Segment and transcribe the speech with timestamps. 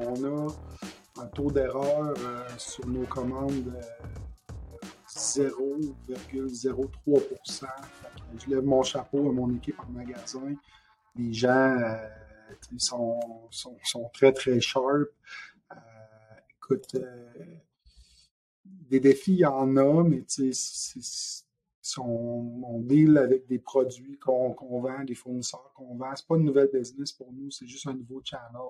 [0.00, 0.46] on a
[1.20, 3.72] un taux d'erreur euh, sur nos commandes de
[5.08, 7.66] 0,03%
[8.38, 10.54] Je lève mon chapeau à mon équipe en magasin.
[11.16, 11.96] Les gens euh,
[12.78, 13.18] sont,
[13.50, 15.08] sont, sont, très, très sharp.
[15.72, 15.76] Euh,
[16.56, 16.96] écoute,
[18.64, 20.24] des défis, il y en a, mais
[21.98, 26.14] on, deal avec des produits qu'on vend, des fournisseurs qu'on vend.
[26.14, 28.60] C'est pas une nouvelle business pour nous, c'est juste un nouveau channel.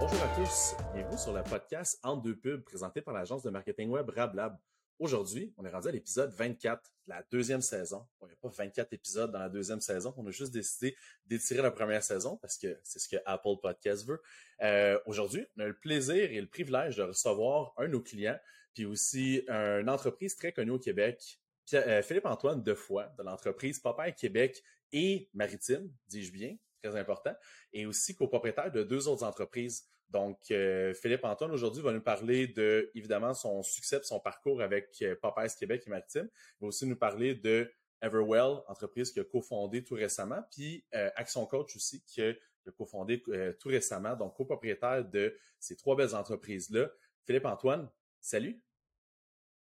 [0.00, 3.90] Bonjour à tous, bienvenue sur le podcast Entre deux pubs présenté par l'agence de marketing
[3.90, 4.58] web RabLab.
[5.00, 8.06] Aujourd'hui, on est rendu à l'épisode 24 de la deuxième saison.
[8.22, 10.14] il n'y a pas 24 épisodes dans la deuxième saison.
[10.16, 14.06] On a juste décidé d'étirer la première saison parce que c'est ce que Apple Podcast
[14.06, 14.22] veut.
[14.62, 18.38] Euh, aujourd'hui, on a le plaisir et le privilège de recevoir un de nos clients,
[18.72, 21.40] puis aussi une entreprise très connue au Québec,
[21.72, 27.34] euh, Philippe-Antoine Defoy, de l'entreprise Popeye Québec et Maritime, dis-je bien, très important,
[27.72, 32.46] et aussi copropriétaire de deux autres entreprises donc, euh, Philippe Antoine, aujourd'hui, va nous parler
[32.46, 35.16] de, évidemment, son succès son parcours avec euh,
[35.58, 36.28] Québec et Maritime.
[36.32, 41.10] Il va aussi nous parler de Everwell, entreprise qu'il a cofondée tout récemment, puis euh,
[41.16, 42.32] Action Coach aussi, qui a,
[42.78, 43.22] cofondé
[43.60, 46.90] tout récemment, donc copropriétaire de ces trois belles entreprises-là.
[47.26, 48.62] Philippe Antoine, salut!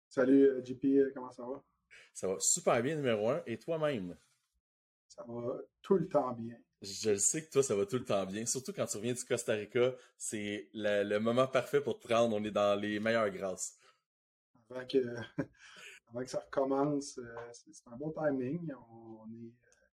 [0.08, 1.62] Salut, JP, comment ça va?
[2.14, 3.42] Ça va super bien, numéro un.
[3.44, 4.16] Et toi-même?
[5.06, 6.56] Ça va tout le temps bien.
[6.80, 8.46] Je le sais que toi, ça va tout le temps bien.
[8.46, 12.36] Surtout quand tu reviens du Costa Rica, c'est le, moment parfait pour te prendre.
[12.36, 13.76] On est dans les meilleures grâces.
[14.70, 14.98] Avant que,
[16.10, 18.72] avant que ça recommence, euh, c'est un bon timing.
[18.90, 19.90] On est, euh,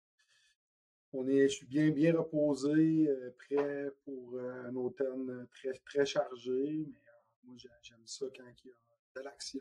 [1.12, 6.86] on est, je suis bien, bien reposé, euh, prêt pour un automne très, très chargé.
[6.86, 7.00] Mais
[7.44, 9.60] moi, j'aime ça quand il y a de l'action.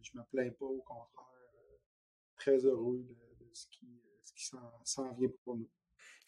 [0.00, 1.26] je me plains pas, au contraire,
[2.36, 3.04] très heureux
[3.40, 4.44] de, ce qui, ce qui
[4.84, 5.68] s'en vient pour nous.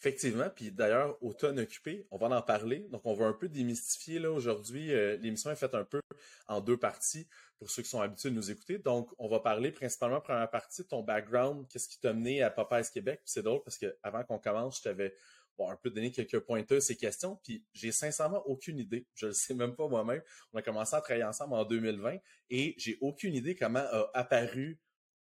[0.04, 2.88] Effectivement, puis d'ailleurs, automne occupé, on va en parler.
[2.90, 4.92] Donc, on va un peu démystifier là aujourd'hui.
[4.92, 6.00] Euh, l'émission est faite un peu
[6.48, 8.78] en deux parties pour ceux qui sont habitués de nous écouter.
[8.78, 12.50] Donc, on va parler principalement première partie de ton background, qu'est-ce qui t'a mené à
[12.50, 13.22] Popeyes Québec.
[13.26, 15.14] c'est drôle parce que avant qu'on commence, je t'avais
[15.60, 19.06] un peu donné quelques pointeurs ces questions, puis j'ai sincèrement aucune idée.
[19.14, 20.22] Je le sais même pas moi-même.
[20.52, 22.16] On a commencé à travailler ensemble en 2020
[22.50, 24.80] et j'ai aucune idée comment a apparu.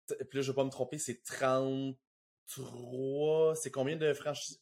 [0.08, 3.56] Puis là, je vais pas me tromper, c'est 33.
[3.58, 4.62] C'est combien de franchises?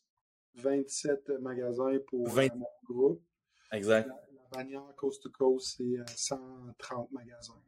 [0.58, 2.44] 27 magasins pour 20...
[2.44, 3.24] Euh, mon groupe.
[3.72, 4.08] Exact.
[4.08, 7.62] La, bannière Coast to Coast, c'est 130 euh, magasins.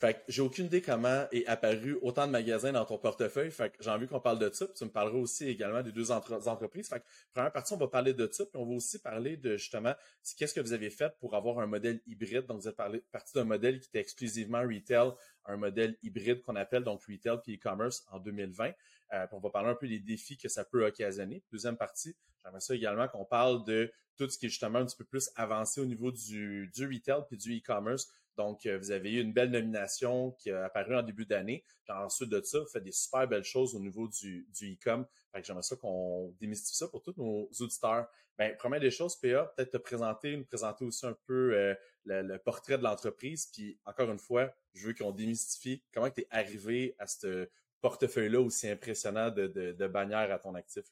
[0.00, 3.50] Fait que j'ai aucune idée comment est apparu autant de magasins dans ton portefeuille.
[3.50, 4.66] Fait que j'ai envie qu'on parle de ça.
[4.66, 6.88] Puis tu me parleras aussi également des deux entreprises.
[6.88, 8.44] Fait que première partie, on va parler de ça.
[8.44, 9.94] Puis on va aussi parler de justement
[10.36, 12.46] qu'est-ce que vous avez fait pour avoir un modèle hybride.
[12.46, 12.76] Donc vous êtes
[13.12, 15.12] parti d'un modèle qui était exclusivement retail,
[15.46, 18.72] un modèle hybride qu'on appelle donc retail puis e-commerce en 2020.
[19.12, 21.44] Euh, on va parler un peu des défis que ça peut occasionner.
[21.52, 24.96] Deuxième partie, j'aimerais ça également qu'on parle de tout ce qui est justement un petit
[24.96, 28.10] peu plus avancé au niveau du, du retail puis du e-commerce.
[28.36, 31.64] Donc, euh, vous avez eu une belle nomination qui a apparu en début d'année.
[31.88, 35.06] Ensuite de ça, vous faites des super belles choses au niveau du, du e-com.
[35.32, 38.08] Fait que j'aimerais ça qu'on démystifie ça pour tous nos auditeurs.
[38.36, 41.74] Ben, première des choses, PA, peut-être te présenter, nous présenter aussi un peu euh,
[42.04, 43.46] le, portrait de l'entreprise.
[43.46, 47.48] Puis, encore une fois, je veux qu'on démystifie comment tu es arrivé à ce
[47.80, 50.84] portefeuille-là aussi impressionnant de, de, bannières à ton actif.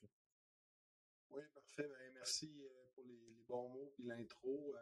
[1.30, 1.88] Oui, parfait.
[1.88, 4.74] Ben, merci euh, pour les, bons mots et l'intro.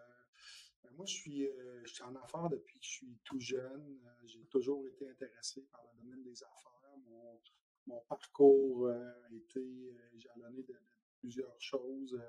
[0.97, 3.99] Moi, je suis, euh, je suis en affaires depuis que je suis tout jeune.
[4.25, 6.97] J'ai toujours été intéressé par le domaine des affaires.
[7.09, 7.41] Mon,
[7.87, 10.79] mon parcours a été jalonné de, de,
[11.21, 12.21] plusieurs choses.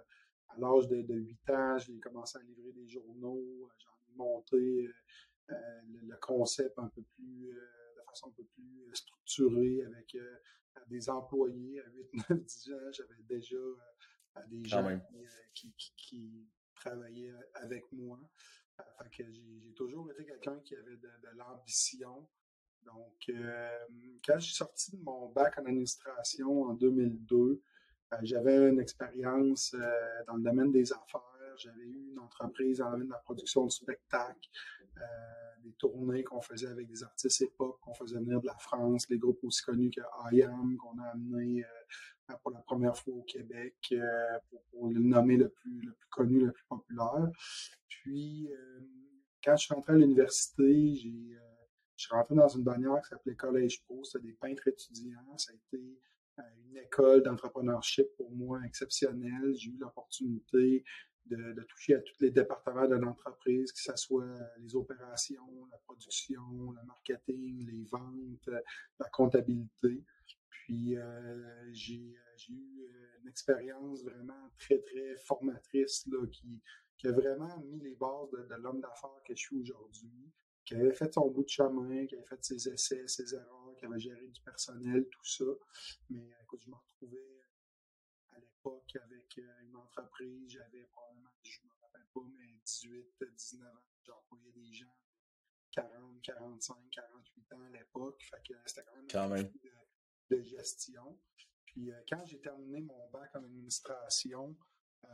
[0.50, 3.70] À l'âge de, de, 8 ans, j'ai commencé à livrer des journaux.
[3.80, 4.88] J'en ai monté
[5.48, 7.54] le, concept un peu plus
[8.12, 10.38] façon un peu plus euh, structurée avec euh,
[10.88, 11.82] des employés.
[11.82, 15.02] À 8, 9, 10 ans, j'avais déjà euh, des gens
[15.54, 16.48] qui, qui,
[16.82, 18.20] travaillaient avec moi.
[19.16, 22.28] Que j'ai toujours été quelqu'un qui avait de, l'ambition.
[22.84, 23.32] Donc,
[24.26, 27.62] quand je suis sorti de mon bac en administration en 2002,
[28.24, 29.76] j'avais une expérience
[30.26, 31.22] dans le domaine des affaires.
[31.58, 34.50] J'avais eu une entreprise dans le domaine de la production de spectacles
[35.64, 39.18] des tournées qu'on faisait avec des artistes hip-hop, qu'on faisait venir de la France, les
[39.18, 40.44] groupes aussi connus que I
[40.78, 44.40] qu'on a amené euh, pour la première fois au Québec, euh,
[44.72, 47.30] pour, le nommer le plus, le plus connu, le plus populaire.
[47.88, 48.80] Puis, euh,
[49.44, 51.38] quand je suis rentré à l'université, j'ai,
[51.96, 55.52] je suis rentré dans une bannière qui s'appelait Collège Pro, c'était des peintres étudiants, ça
[55.52, 56.00] a été
[56.70, 59.54] une école d'entrepreneurship pour moi exceptionnelle.
[59.56, 60.84] J'ai eu l'opportunité
[61.26, 66.72] de, toucher à tous les départements de l'entreprise, que ce soit les opérations, la production,
[66.72, 68.50] le marketing, les ventes,
[69.00, 70.04] la comptabilité.
[70.50, 70.96] Puis
[71.72, 72.14] j'ai
[72.50, 72.88] eu
[73.22, 76.62] une expérience vraiment très, très formatrice là, qui,
[77.08, 80.32] a vraiment mis les bases de, l'homme d'affaires que je suis aujourd'hui,
[80.64, 83.86] qui avait fait son bout de chemin, qui avait fait ses essais, ses erreurs, qui
[83.86, 85.46] avait géré du personnel, tout ça.
[86.12, 87.41] Mais écoute, je me retrouvais
[88.66, 94.52] avec une entreprise, j'avais probablement, je ne me rappelle pas, mais 18, 19 ans, j'employais
[94.52, 94.96] des gens
[95.72, 98.24] 40, 45, 48 ans à l'époque.
[98.24, 101.20] Fait que c'était quand même un De, de, gestion.
[101.66, 104.58] Puis euh, quand j'ai terminé mon bac en administration,
[105.06, 105.08] euh,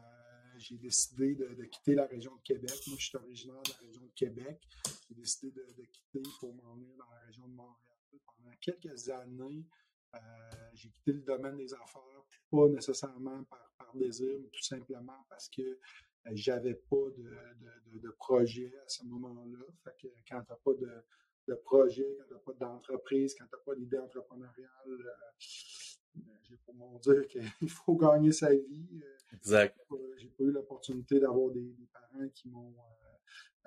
[0.57, 2.73] j'ai décidé de, quitter la région de Québec.
[2.87, 4.67] Moi, je suis originaire de la région de Québec.
[5.07, 7.97] J'ai décidé de, quitter pour m'en venir dans la région de Montréal.
[8.25, 9.86] Pendant quelques années, euh,
[10.73, 12.01] j'ai quitté le domaine des affaires,
[12.51, 18.09] pas nécessairement par, par désir, mais tout simplement parce que euh, j'avais pas de, de,
[18.11, 19.59] projet à ce moment-là.
[19.83, 23.55] Fait que quand tu n'as pas de, projet, quand tu n'as pas d'entreprise, quand tu
[23.55, 25.03] n'as pas d'idée entrepreneuriale, euh,
[25.39, 28.87] j'ai pour mon dire qu'il faut gagner sa vie.
[29.03, 29.79] Euh, exact.
[30.17, 32.75] J'ai pas eu l'opportunité d'avoir des, parents qui m'ont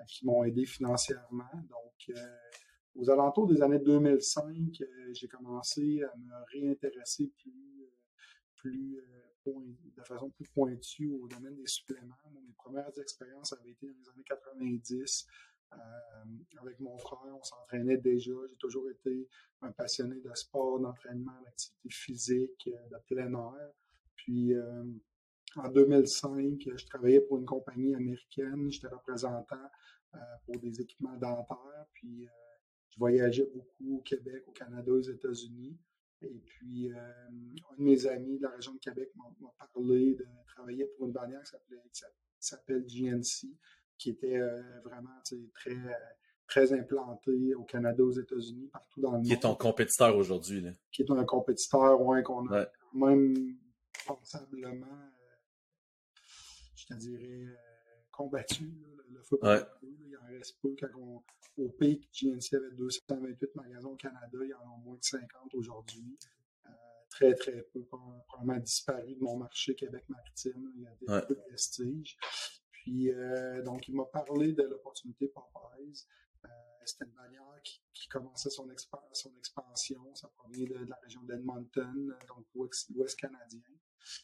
[0.07, 1.51] qui m'ont aidé financièrement.
[1.69, 2.17] Donc,
[2.95, 4.83] aux alentours des années 2005,
[5.13, 7.87] j'ai commencé à me réintéresser plus,
[8.55, 9.01] plus
[9.45, 12.15] de façon plus pointue au domaine des suppléments.
[12.33, 15.27] mes premières expériences avaient été dans les années 90.
[15.73, 15.77] Euh,
[16.61, 18.31] avec mon frère, on s'entraînait déjà.
[18.49, 19.27] J'ai toujours été
[19.61, 23.71] un passionné de sport, d'entraînement, d'activité physique, euh, de plein air.
[24.15, 24.83] Puis euh,
[25.55, 28.69] en 2005, je travaillais pour une compagnie américaine.
[28.69, 29.69] J'étais représentant
[30.45, 31.85] pour des équipements dentaires.
[31.93, 32.27] Puis
[32.91, 35.77] je voyageais beaucoup au Québec, au Canada, aux États-Unis.
[36.21, 40.25] Et puis, euh, un de mes amis de la région de Québec m'a parlé de
[40.45, 41.99] travailler pour une bannière qui
[42.39, 43.47] s'appelle GNC,
[43.97, 45.09] qui était euh, vraiment
[45.53, 45.75] très,
[46.47, 49.25] très implantée au Canada, aux États-Unis, partout dans le monde.
[49.25, 50.63] Qui est ton compétiteur aujourd'hui.
[50.91, 53.57] Qui est un compétiteur, ouais, qu'on a quand même
[54.05, 56.19] pensablement, euh,
[56.75, 57.47] je te dirais,
[58.11, 58.71] combattu.
[59.83, 61.23] Il en reste peu quand on,
[61.57, 64.37] au pic, GNC avait 228 magasins au Canada.
[64.41, 66.17] Il y en a moins de 50 aujourd'hui.
[66.65, 66.69] Euh,
[67.09, 70.71] très, très peu, probablement disparu de mon marché Québec-Maritime.
[70.75, 72.17] Il y a des peu de vestiges.
[72.71, 76.07] Puis, euh, donc, il m'a parlé de l'opportunité Popeyes.
[76.45, 76.49] Euh,
[76.85, 78.67] c'était une bannière qui, commençait son,
[79.13, 80.15] son, expansion.
[80.15, 83.61] Ça provient de, la région d'Edmonton, donc l'Ouest canadien.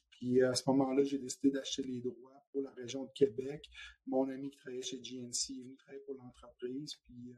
[0.09, 3.69] Puis à ce moment-là, j'ai décidé d'acheter les droits pour la région de Québec.
[4.07, 6.95] Mon ami qui travaillait chez GNC est venu travailler pour l'entreprise.
[7.05, 7.37] Puis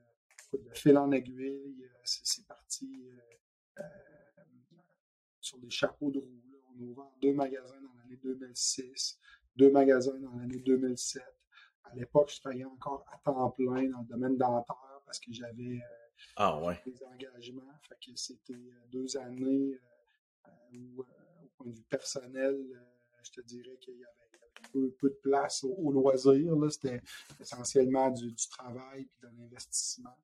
[0.53, 3.05] euh, de fil en aiguille, euh, c'est parti
[3.77, 3.83] euh,
[5.41, 6.41] sur des chapeaux de roue.
[6.73, 9.19] On a ouvert deux magasins dans l'année 2006,
[9.57, 11.21] deux magasins dans l'année 2007.
[11.83, 15.81] À l'époque, je travaillais encore à temps plein dans le domaine dentaire parce que j'avais
[16.37, 17.79] ah, des engagements.
[17.89, 18.53] Fait que c'était
[18.89, 19.77] deux années
[20.71, 21.03] où
[21.57, 24.18] point de vue personnel, euh, je te dirais qu'il y avait,
[24.71, 26.55] peu, de place au, loisir.
[26.71, 27.01] C'était
[27.39, 30.17] essentiellement du, travail et de l'investissement.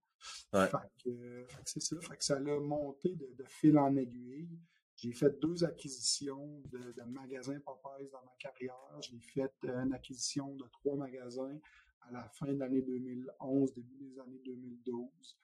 [1.63, 1.99] c'est ça.
[2.01, 4.49] Fait que ça a monté de, fil en aiguille.
[4.95, 8.75] J'ai fait deux acquisitions de, magasins Popeyes dans ma carrière.
[9.01, 11.59] J'ai fait une acquisition de trois magasins
[12.01, 15.37] à la fin de l'année 2011, début des années 2012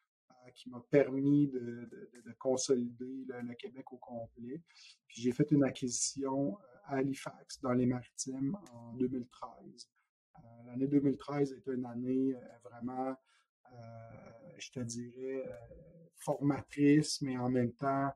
[0.54, 1.90] qui m'a permis de,
[2.38, 4.62] consolider le, Québec au complet.
[5.08, 9.90] Puis j'ai fait une acquisition euh, à Halifax, dans les Maritimes, en 2013.
[10.38, 13.16] Euh, l'année 2013 était une année euh, vraiment,
[14.58, 15.46] je te dirais,
[16.16, 18.12] formatrice, mais en même temps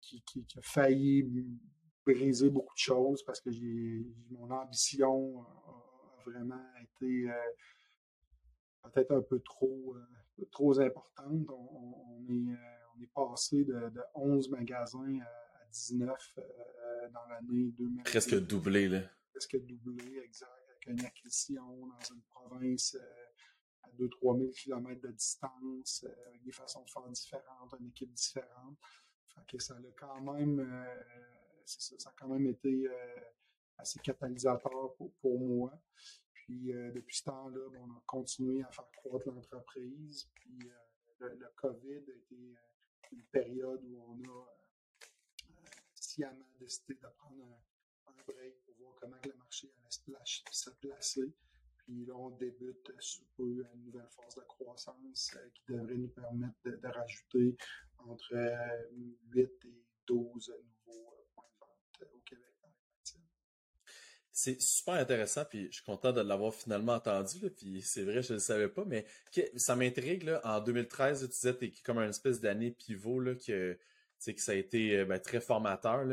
[0.00, 0.22] qui,
[0.56, 1.22] a failli
[2.04, 3.50] briser beaucoup de choses parce que
[4.30, 7.30] mon ambition a vraiment été
[8.82, 9.94] peut-être un peu trop
[10.46, 11.48] trop importante.
[11.50, 18.02] On, est, euh, on est passé de, 11 magasins à, 19 euh, dans l'année 2000.
[18.04, 19.02] Presque doublé, là.
[19.32, 25.12] Presque doublé, exact, avec une acquisition dans une province euh, à 2-3 000 km de
[25.12, 28.78] distance, avec des façons de faire différentes, une équipe différente.
[29.34, 30.86] Fait que ça a quand même,
[31.64, 32.88] ça, a quand même été
[33.76, 35.72] assez catalysateur pour, pour moi.
[36.48, 40.30] Puis euh, depuis ce temps-là, on a continué à faire croître l'entreprise.
[40.34, 40.58] Puis
[41.20, 44.46] euh, le, COVID a été euh, une période où on a
[45.94, 47.44] sciemment décidé de prendre
[48.06, 51.34] un, break pour voir comment le marché allait se, placer.
[51.76, 56.56] Puis là, on débute sous peu une nouvelle phase de croissance qui devrait nous permettre
[56.64, 57.58] de, rajouter
[57.98, 58.34] entre
[59.32, 60.54] 8 et 12
[60.86, 62.57] nouveaux points de vente au Québec.
[64.40, 68.34] C'est super intéressant, puis je suis content de l'avoir finalement entendu, puis c'est vrai, je
[68.34, 69.04] ne le savais pas, mais
[69.56, 73.76] ça m'intrigue, là, en 2013, tu disais que comme une espèce d'année pivot, là, que
[74.36, 76.06] ça a été ben, très formateur.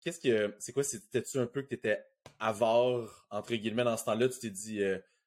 [0.00, 0.82] Qu'est-ce que c'est quoi?
[0.82, 2.02] C'était-tu un peu que tu étais
[2.40, 4.28] avare, entre guillemets, dans ce temps-là?
[4.28, 4.80] Tu t'es dit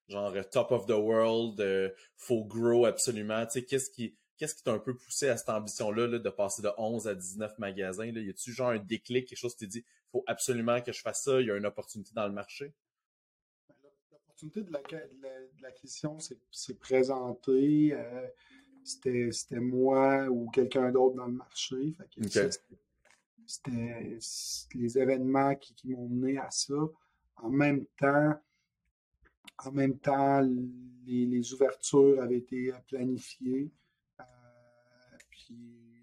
[0.09, 1.63] genre top of the world,
[2.17, 3.45] faut grow absolument.
[3.45, 4.13] Tu sais, qu'est-ce qui
[4.65, 8.11] t'a un peu poussé à cette ambition-là de passer de 11 à 19 magasins?
[8.11, 8.19] Là?
[8.19, 11.23] Y a-tu genre un déclic, quelque chose qui te dit faut absolument que je fasse
[11.23, 12.73] ça, il y a une opportunité dans le marché?
[14.11, 14.71] L'opportunité de
[15.61, 17.93] l'acquisition s'est présentée.
[17.93, 18.27] Euh,
[18.83, 21.95] c'était moi ou quelqu'un d'autre dans le marché.
[23.45, 24.17] C'était
[24.75, 26.75] les événements qui, m'ont mené à ça.
[27.37, 28.39] En même temps,
[29.65, 30.41] en même temps,
[31.05, 33.71] les ouvertures avaient été planifiées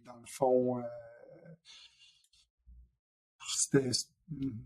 [0.04, 0.82] dans le fond, euh,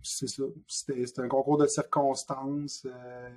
[0.03, 2.87] c'était un concours de circonstances.
[2.87, 3.31] Euh,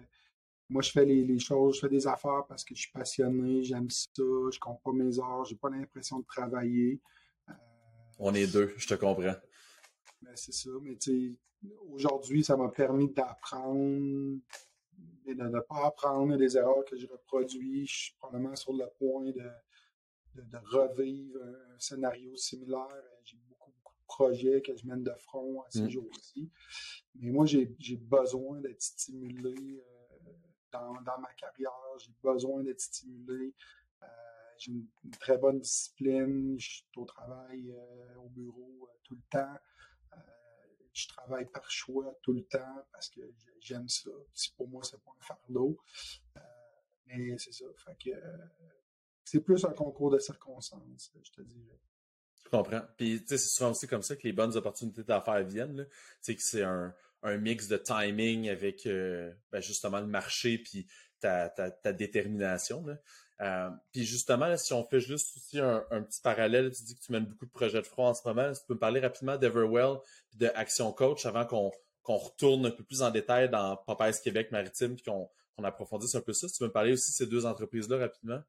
[0.70, 3.90] moi, je fais les, choses, je fais des affaires parce que je suis passionné, j'aime
[3.90, 7.02] ça, je compte pas mes heures, j'ai pas l'impression de travailler.
[7.50, 7.54] Euh,
[8.20, 9.36] On est deux, je te comprends.
[10.22, 11.38] Ben, c'est ça, mais tu
[11.92, 14.40] aujourd'hui, ça m'a permis d'apprendre
[15.26, 17.88] et de ne pas apprendre des erreurs que j'ai reproduites.
[17.88, 23.04] Je suis probablement sur le point de, de, revivre un, scénario similaire.
[23.24, 23.38] J'ai
[24.14, 25.90] projets que je mène de front à ces mm.
[25.90, 26.52] jours-ci.
[27.16, 30.32] Mais moi, j'ai besoin d'être stimulé euh,
[30.72, 31.72] dans, dans, ma carrière.
[31.98, 33.54] J'ai besoin d'être stimulé.
[34.04, 34.06] Euh,
[34.58, 34.88] j'ai une,
[35.20, 36.60] très bonne discipline.
[36.60, 37.74] Je suis au travail,
[38.24, 39.56] au bureau tout le temps.
[40.94, 43.22] je travaille par choix tout le temps parce que
[43.60, 44.12] j'aime ça.
[44.56, 45.78] Pour moi, c'est pas un fardeau.
[47.08, 47.66] mais c'est ça.
[47.84, 48.16] Fait que
[49.24, 51.80] c'est plus un concours de circonstances, je te dirais.
[52.46, 52.82] Je comprends.
[52.98, 55.88] Puis, c'est souvent aussi comme ça que les bonnes opportunités d'affaires viennent.
[56.26, 56.94] Que c'est un,
[57.40, 60.88] mix de timing avec euh, ben, justement le marché puis
[61.22, 61.50] ta,
[61.94, 62.86] détermination.
[63.42, 67.12] Euh, puis justement, si on fait juste aussi un, petit parallèle, tu dis que tu
[67.12, 68.54] mènes beaucoup de projets de front en ce moment.
[68.54, 69.98] Si tu peux me parler rapidement d'Everwell
[70.34, 71.72] et de Action Coach avant qu'on
[72.18, 76.34] retourne un peu plus en détail dans Popeyes Québec Maritime puis qu'on approfondisse un peu
[76.34, 76.48] ça.
[76.48, 78.42] Si tu peux me parler aussi de ces deux entreprises-là rapidement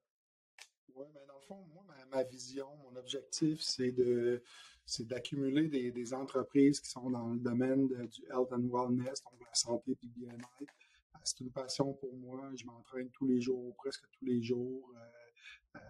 [2.14, 4.42] ma vision, mon objectif, c'est de
[4.86, 9.54] c'est d'accumuler des, entreprises qui sont dans le domaine du health and wellness, donc la
[9.54, 10.62] santé et le bien-être.
[10.62, 12.50] Euh, c'est une passion pour moi.
[12.54, 14.92] Je m'entraîne tous les jours, presque tous les jours.
[14.94, 15.80] Euh, euh,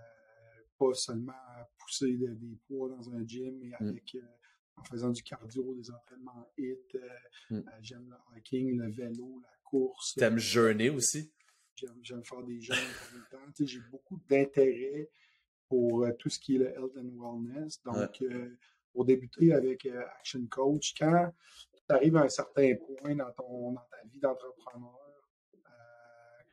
[0.79, 3.89] pas seulement à pousser des poids dans un gym, mais mm.
[3.89, 4.17] avec
[4.77, 6.97] en faisant du cardio, des entraînements HIT.
[7.51, 7.61] Mm.
[7.81, 10.15] J'aime le hiking, le vélo, la course.
[10.15, 11.33] T'aimes jeûner aussi?
[12.03, 13.65] J'aime faire des jeûnes en même temps.
[13.67, 15.11] J'ai beaucoup d'intérêt
[15.75, 17.83] pour euh, tout ce qui est le health and wellness.
[17.83, 18.57] Donc, euh,
[18.93, 21.33] pour débuter avec euh, Action Coach, quand
[21.73, 25.01] tu arrives à un certain point dans, ton, dans ta vie d'entrepreneur,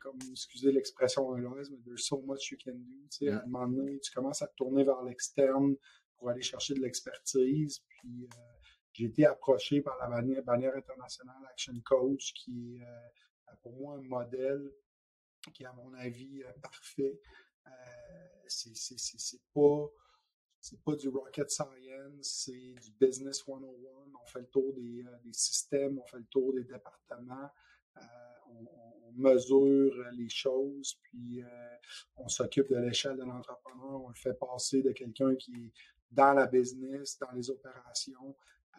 [0.00, 3.06] comme, excusez l'expression anglaise, mais there's so much you can do.
[3.08, 5.76] Tu sais, À un moment donné, tu commences à te tourner vers l'externe
[6.16, 7.78] pour aller chercher de l'expertise.
[7.86, 8.28] Puis,
[8.92, 14.02] j'ai été approché par la bannière, bannière, internationale Action Coach, qui est pour moi un
[14.02, 14.68] modèle
[15.54, 17.20] qui est, à mon avis, parfait
[18.52, 19.88] c'est pas
[20.62, 21.68] c'est pas du rocket science,
[22.20, 23.58] c'est du business 101.
[23.58, 27.50] On fait le tour des, euh, des systèmes, on fait le tour des départements,
[27.96, 28.00] euh,
[28.48, 28.68] on,
[29.08, 31.76] on, mesure les choses, puis euh,
[32.16, 35.72] on s'occupe de l'échelle de l'entrepreneur, on le fait passer de quelqu'un qui est
[36.12, 38.36] dans la business, dans les opérations,
[38.72, 38.78] à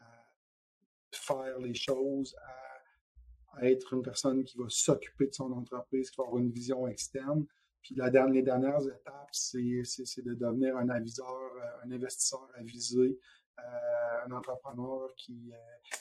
[1.12, 6.18] faire les choses, à, à être une personne qui va s'occuper de son entreprise, qui
[6.18, 7.46] va avoir une vision externe.
[7.84, 13.20] Puis la, les dernières étapes, c'est de devenir un aviseur, euh, un investisseur avisé,
[13.60, 15.58] euh, un entrepreneur qui, euh,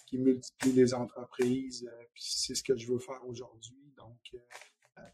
[0.06, 1.90] qui multiplie les entreprises.
[2.14, 3.92] puis c'est ce que je veux faire aujourd'hui.
[3.96, 4.42] Donc,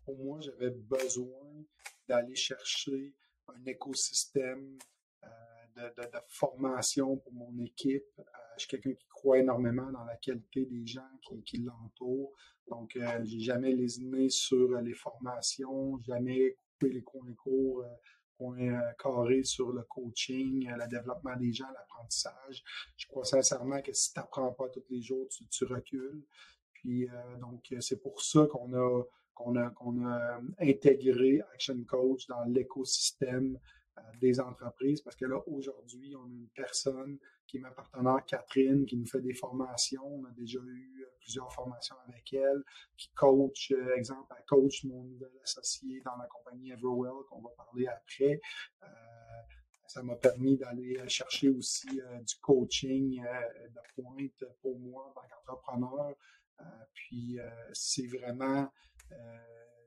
[0.05, 1.65] pour moi, j'avais besoin
[2.07, 3.15] d'aller chercher
[3.49, 4.79] un écosystème
[5.97, 8.05] de, formation pour mon équipe.
[8.57, 12.33] je suis quelqu'un qui croit énormément dans la qualité des gens qui, qui l'entourent.
[12.71, 17.89] Donc, euh, j'ai jamais lésiné sur les formations, jamais coupé les coins courts, euh,
[18.37, 22.63] coins euh, carrés sur le coaching, le développement des gens, l'apprentissage.
[22.97, 26.25] Je crois sincèrement que si tu n'apprends pas tous les jours, tu, recules.
[26.75, 27.09] Puis,
[27.41, 29.03] donc, c'est pour ça qu'on a,
[29.35, 33.59] qu'on a, qu'on a intégré Action Coach dans l'écosystème
[34.21, 38.85] des entreprises parce que là, aujourd'hui, on a une personne qui est ma partenaire Catherine,
[38.87, 40.07] qui nous fait des formations.
[40.07, 42.63] On a déjà eu euh, plusieurs formations avec elle,
[42.97, 47.51] qui coach, euh, exemple, elle coach mon nouvel associé dans la compagnie Everwell, qu'on va
[47.57, 48.41] parler après.
[48.83, 48.87] Euh,
[49.87, 56.15] ça m'a permis d'aller chercher aussi du coaching de pointe pour moi en tant qu'entrepreneur.
[56.93, 57.39] puis
[57.73, 58.71] c'est vraiment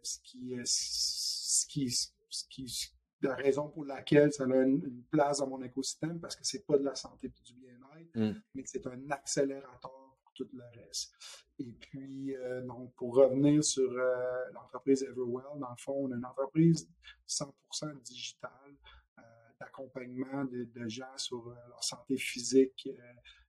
[0.01, 2.91] ce qui, ce qui, ce qui
[3.22, 6.78] la raison pour laquelle ça a une, place dans mon écosystème, parce que c'est pas
[6.78, 8.42] de la santé et du bien-être, mm.
[8.56, 11.13] mais c'est un accélérateur pour tout le reste.
[11.60, 16.16] Et puis, euh, donc, pour revenir sur euh, l'entreprise Everwell, dans le fond, on a
[16.16, 16.90] une entreprise
[17.28, 18.75] 100% digitale
[19.20, 19.22] euh,
[19.60, 22.90] d'accompagnement de, gens sur leur santé physique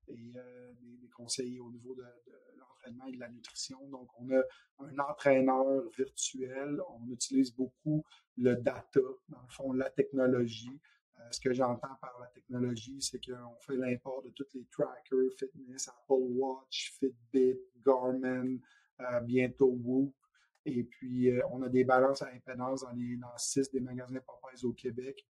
[0.09, 2.52] et des, conseillers au niveau de, de
[2.83, 3.79] l'entraînement et de la nutrition.
[3.89, 4.43] Donc, on a
[4.81, 6.81] un entraîneur virtuel.
[6.89, 8.05] On utilise beaucoup
[8.37, 10.81] le data, dans le fond, la technologie.
[11.23, 15.33] Euh, ce que j'entends par la technologie, c'est qu'on fait l'import de tous les trackers,
[15.39, 18.57] fitness, Apple Watch, Fitbit, Garmin,
[19.01, 20.15] euh, bientôt Whoop.
[20.65, 24.65] Et puis, euh, on a des balances à impédance dans, les, six des magasins Popeyes
[24.65, 25.27] au Québec.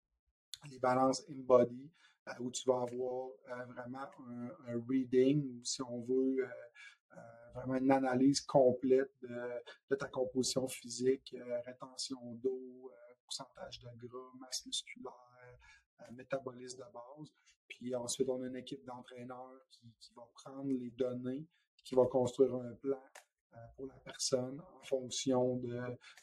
[0.70, 1.90] Les balances InBody,
[2.38, 3.30] où tu vas avoir
[3.66, 4.06] vraiment
[4.68, 6.46] un, reading, ou si on veut,
[7.54, 12.90] vraiment une analyse complète de, ta composition physique, rétention d'eau,
[13.24, 15.32] pourcentage de gras, masse musculaire,
[16.12, 17.32] métabolisme de base.
[17.68, 21.46] Puis ensuite, on a une équipe d'entraîneurs qui, va prendre les données,
[21.84, 23.02] qui va construire un plan
[23.54, 25.80] euh, pour la personne en fonction de,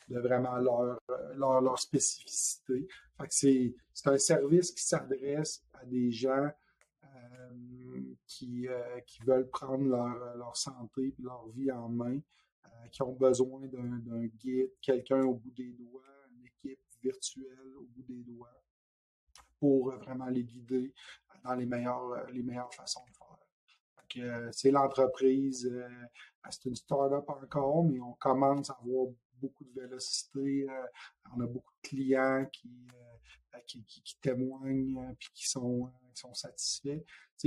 [0.09, 0.99] vraiment leur,
[1.35, 2.87] leur, spécificité.
[3.29, 3.73] c'est,
[4.05, 6.49] un service qui s'adresse à des gens euh,
[8.29, 12.19] qui, euh, qui veulent prendre leur, leur santé et leur vie en main,
[12.91, 18.03] qui ont besoin d'un guide, quelqu'un au bout des doigts, une équipe virtuelle au bout
[18.03, 18.63] des doigts
[19.59, 20.93] pour vraiment les guider
[21.43, 23.37] dans les meilleures, euh, les meilleures façons de faire.
[24.17, 25.87] Euh, c'est l'entreprise, euh,
[26.49, 29.07] c'est une start-up encore, mais on commence à avoir
[29.39, 30.67] beaucoup de vélocité.
[31.35, 32.87] on a beaucoup de clients qui,
[33.65, 37.03] qui, témoignent et qui sont, sont satisfaits.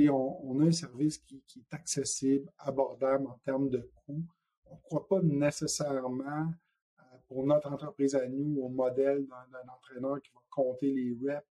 [0.08, 4.24] On, on, a un service qui, qui, est accessible, abordable en termes de coûts.
[4.66, 6.52] On ne croit pas nécessairement
[7.32, 11.46] pour notre entreprise à nous au modèle d'un entraîneur qui va compter les reps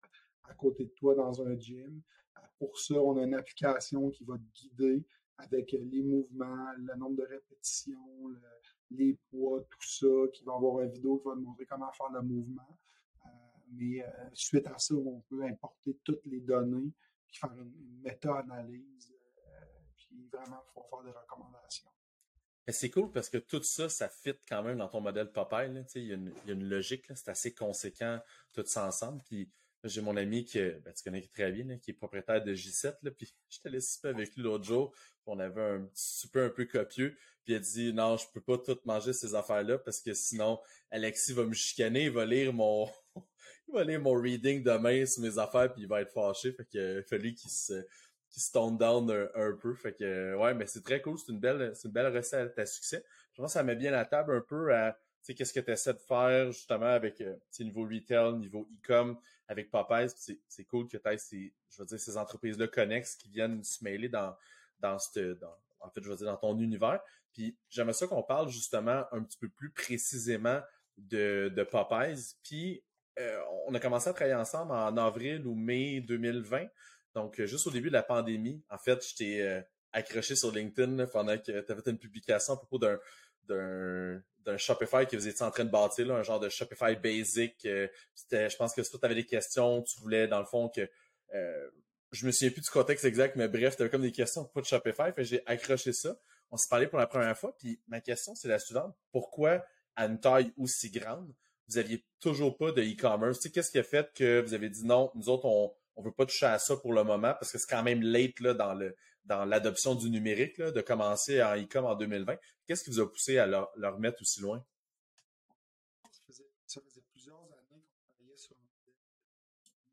[0.44, 2.00] à côté de toi dans un gym.
[2.36, 5.04] Euh, pour ça, on a une application qui va te guider
[5.38, 7.98] avec les mouvements, le nombre de répétitions,
[8.90, 12.10] les poids, tout ça, qui va avoir une vidéo qui va te montrer comment faire
[12.10, 12.78] le mouvement.
[13.66, 16.92] Euh, mais euh, suite à ça, on peut importer toutes les données,
[17.26, 19.12] puis faire une, méta-analyse,
[19.96, 21.90] puis vraiment, il faut faire des recommandations.
[22.68, 25.70] C'est cool parce que tout ça, ça fit quand même dans ton modèle Popeye.
[25.94, 28.20] Il y, a une logique, c'est assez conséquent
[28.52, 29.22] tout ça ensemble.
[29.24, 29.48] Puis
[29.84, 33.10] j'ai mon ami qui, ben, tu connais très bien, qui est propriétaire de J7, là,
[33.10, 34.92] puis j'étais allé souper avec lui l'autre jour,
[35.26, 38.58] on avait un petit un peu copieux, puis il a dit non, je peux pas
[38.58, 42.88] tout manger ces affaires-là parce que sinon Alexis va me chicaner, il va lire mon
[43.68, 46.78] il va lire mon reading demain sur mes affaires, puis il va être fâché, fait
[46.78, 47.84] a fallu qu'il se
[48.28, 49.74] qu'il se tone down un, peu.
[49.74, 52.66] Fait que ouais, mais c'est très cool, c'est une belle c'est une belle recette à
[52.66, 53.04] succès.
[53.32, 54.98] Je pense que ça met bien la table un peu à
[55.34, 60.08] qu'est-ce que tu essaies de faire justement avec euh, niveau retail, niveau e-com, avec Popeyes.
[60.48, 63.82] C'est cool que tu aies ces, je veux dire, ces entreprises-là connexes qui viennent se
[63.82, 64.36] mêler dans,
[64.78, 67.00] dans, dans, en fait, je veux dire, dans ton univers.
[67.32, 70.60] Puis j'aimerais ça qu'on parle justement un petit peu plus précisément
[70.96, 72.34] de, de Popeyes.
[72.42, 72.82] Puis
[73.18, 76.66] euh, on a commencé à travailler ensemble en avril ou mai 2020.
[77.14, 81.06] Donc, euh, juste au début de la pandémie, en fait, je t'ai accroché sur LinkedIn
[81.06, 82.98] pendant que tu avais une publication à propos d'un
[84.46, 87.64] d'un Shopify que vous étiez en train de bâtir, un genre de Shopify basic.
[87.66, 87.88] Euh,
[88.30, 90.88] je pense que si tu avais des questions, tu voulais, dans le fond, que
[91.34, 91.70] euh,
[92.12, 94.62] je me souviens plus du contexte exact, mais bref, tu avais comme des questions pour
[94.62, 95.10] de Shopify.
[95.18, 96.16] J'ai accroché ça.
[96.50, 97.56] On s'est parlé pour la première fois.
[97.58, 98.94] Puis ma question, c'est la suivante.
[99.10, 99.64] Pourquoi,
[99.96, 101.34] à une taille aussi grande,
[101.68, 103.48] vous aviez toujours pas de e-commerce?
[103.48, 106.26] qu'est-ce qui a fait que vous avez dit non, nous autres, on, on veut pas
[106.26, 108.96] toucher à ça pour le moment parce que c'est quand même late là, dans le
[109.26, 112.36] dans l'adoption du numérique, là, de commencer en e-com en 2020.
[112.66, 114.64] Qu'est-ce qui vous a poussé à leur, leur mettre aussi loin?
[116.66, 118.66] Ça faisait, plusieurs années qu'on travaillait sur un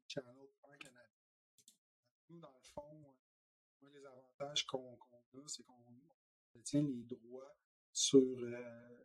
[0.08, 0.34] channel.
[2.30, 3.16] Nous, dans le fond,
[3.84, 5.84] un des avantages qu'on qu a, c'est qu'on
[6.54, 7.56] détient les droits
[7.92, 9.04] sur euh,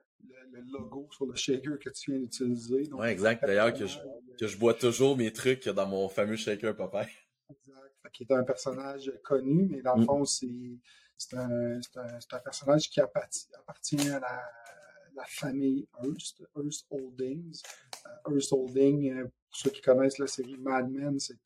[0.50, 2.88] le, logo, sur le shaker que tu viens d'utiliser.
[2.92, 3.44] Oui, exact.
[3.44, 3.98] D'ailleurs, que je,
[4.38, 7.06] que je bois toujours mes trucs dans mon fameux shaker papa.
[7.50, 8.12] Exact.
[8.12, 10.06] Qui est un personnage connu, mais dans le mm.
[10.06, 17.60] fond, c'est un, un, personnage qui appartient, à la, famille Hearst, Hearst Holdings.
[18.06, 21.36] Euh, Hearst Holdings, euh, pour ceux qui connaissent la série Mad Men, c'est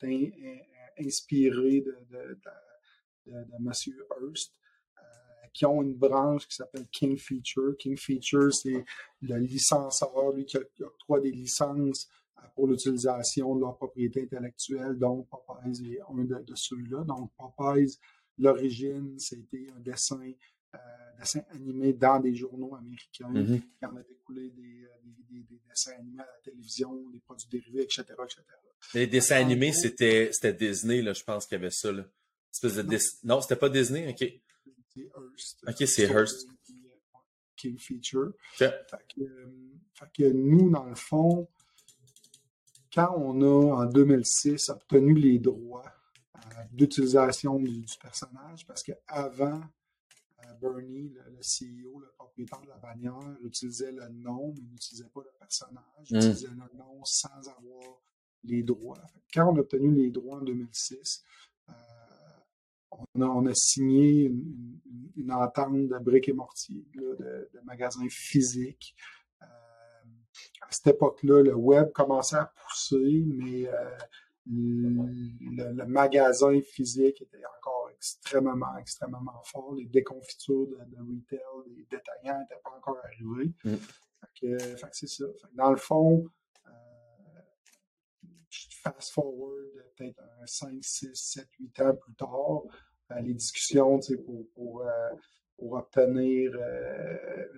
[0.99, 2.39] inspiré de, de,
[3.25, 4.62] de, de, Monsieur Hearst euh,
[5.53, 7.77] qui ont une branche qui s'appelle King Feature.
[7.77, 8.83] King Feature, c'est
[9.21, 12.09] le licencieur, lui qui octroie des licences
[12.55, 17.03] pour l'utilisation de leur propriété intellectuelle, donc Popeyes est un de, ceux-là.
[17.03, 17.97] Donc Popeyes,
[18.37, 20.31] l'origine, c'était un dessin,
[20.75, 20.77] euh,
[21.17, 23.61] dessin animé dans des journaux américains mm-hmm.
[23.79, 24.87] qui en a découlé des, euh,
[25.29, 28.41] des, des, dessins animés à la télévision, des produits dérivés, etc., etc.
[28.93, 32.03] Les dessins animés, c'était, Disney, là, je pense qu'il y avait ça, là.
[32.51, 34.31] Espèce de non, non c'était pas Disney, ok.
[34.95, 35.63] C'est Hearst.
[35.67, 36.47] Ok, c'est Hearst.
[37.55, 38.33] King Feature.
[38.53, 38.73] Fait,
[39.15, 39.21] que,
[39.93, 41.47] fait, que, nous, dans le fond,
[42.93, 45.85] quand on a, en 2006, obtenu les droits
[46.35, 46.39] euh,
[46.71, 49.61] d'utilisation du, personnage, parce qu'avant,
[50.45, 55.21] euh, Bernie, le, CEO, le propriétaire de la bannière, utilisait le nom, mais n'utilisait pas
[55.21, 56.09] le personnage.
[56.09, 56.19] Il mm.
[56.19, 58.01] utilisait le nom sans avoir
[58.43, 59.01] les droits.
[59.33, 61.52] Quand on a obtenu les droits en 2006, euh,
[63.15, 64.79] on, a, on, a, signé une,
[65.15, 68.95] une, entente de briques et mortier, de, de magasins physiques
[70.61, 73.89] à cette époque-là, le web commençait à pousser, mais euh,
[74.47, 79.75] le, magasin physique était encore extrêmement, extrêmement fort.
[79.75, 81.39] Les déconfitures de, retail,
[81.75, 83.51] les détaillants n'étaient pas encore arrivés.
[83.63, 83.75] Mm.
[84.39, 85.25] Fait c'est ça.
[85.53, 86.25] dans le fond,
[88.87, 92.63] euh, fast forward peut-être 5, 6, 7, 8 ans plus tard,
[93.11, 94.85] euh, les discussions pour, pour,
[95.57, 96.51] pour obtenir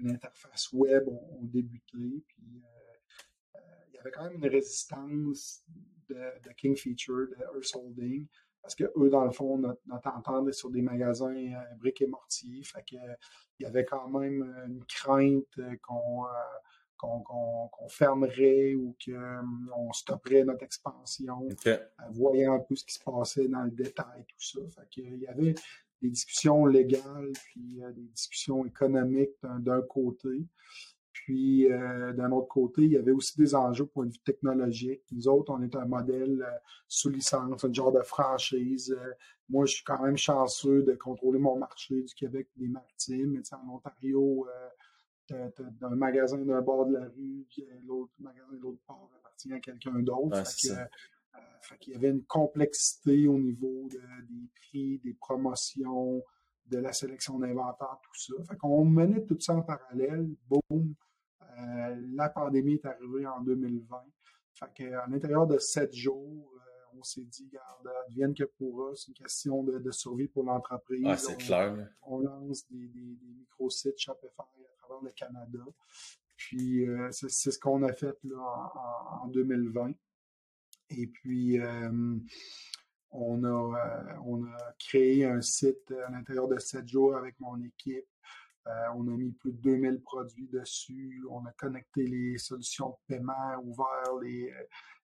[0.02, 2.24] une interface web ont, débuté.
[2.28, 2.62] Puis,
[4.06, 5.64] avait quand même une résistance
[6.10, 8.28] de, King Feature, de Earth Holding,
[8.62, 12.08] parce que eux, dans le fond, notre, entente est sur des magasins euh, briques et
[12.08, 12.64] mortiers.
[12.64, 12.96] Fait que,
[13.60, 16.30] il y avait quand même une crainte qu'on euh,
[16.98, 21.78] qu'on fermerait ou qu'on stopperait notre expansion, okay.
[22.12, 24.60] voyant un peu ce qui se passait dans le détail, tout ça.
[24.70, 25.56] Fait que, il y avait
[26.02, 30.46] des discussions légales, puis euh, des discussions économiques d'un côté.
[31.26, 35.02] Puis, euh, d'un autre côté, il y avait aussi des enjeux point de vue technologique.
[35.12, 36.58] Nous autres, on est un modèle euh,
[36.90, 38.92] sous licence, un genre de franchise.
[38.92, 39.12] Euh,
[39.48, 43.32] moi, je suis quand même chanceux de contrôler mon marché du Québec des maritimes.
[43.32, 44.46] Mais en Ontario,
[45.32, 49.10] euh, t'as un magasin d'un bord de la rue, puis l'autre magasin de l'autre bord
[49.18, 50.44] appartient à quelqu'un d'autre.
[51.62, 56.24] fait qu'il y avait une complexité au niveau des prix, des promotions,
[56.68, 58.44] de la sélection d'inventaire, tout ça.
[58.50, 60.28] Fait qu'on menait tout ça en parallèle.
[60.48, 60.96] Boum,
[61.42, 64.04] euh, la pandémie est arrivée en 2020.
[64.54, 69.10] Fait qu'à l'intérieur de sept jours, euh, on s'est dit, garde, advienne que pourra, c'est
[69.10, 71.06] une question de, survie pour l'entreprise.
[71.06, 71.90] Ah, c'est clair.
[72.04, 74.44] On lance des, des, des micro-sites Shopify
[75.02, 75.60] le Canada.
[76.36, 78.18] Puis euh, c'est ce qu'on a fait
[79.24, 79.94] en, 2020.
[80.90, 81.60] Et puis
[83.12, 88.06] on a, on a créé un site à l'intérieur de sept jours avec mon équipe.
[88.68, 91.24] Euh, on a mis plus de 2000 produits dessus.
[91.30, 94.52] On a connecté les solutions de paiement, ouvert les,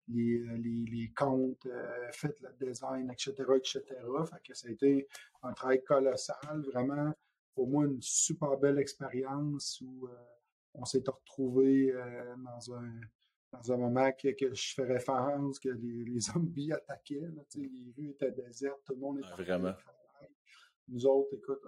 [0.07, 3.83] les, les, comptes, euh, fait le design, etc., etc.
[4.29, 5.07] Fait que ça a été
[5.43, 6.63] un travail colossal.
[6.73, 7.13] Vraiment,
[7.53, 10.15] pour moi, une super belle expérience où euh,
[10.73, 11.93] on s'est retrouvé
[12.37, 13.01] dans un
[13.51, 18.79] dans un moment que, je fais référence, que les, zombies attaquaient, les rues étaient désertes,
[18.85, 19.73] tout le monde était vraiment.
[20.87, 21.59] Nous autres, écoute,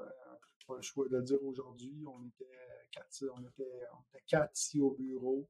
[0.65, 2.03] pas le choix de le dire aujourd'hui.
[2.07, 2.49] On était
[2.91, 3.81] quatre, on était,
[4.27, 5.47] quatre ici au bureau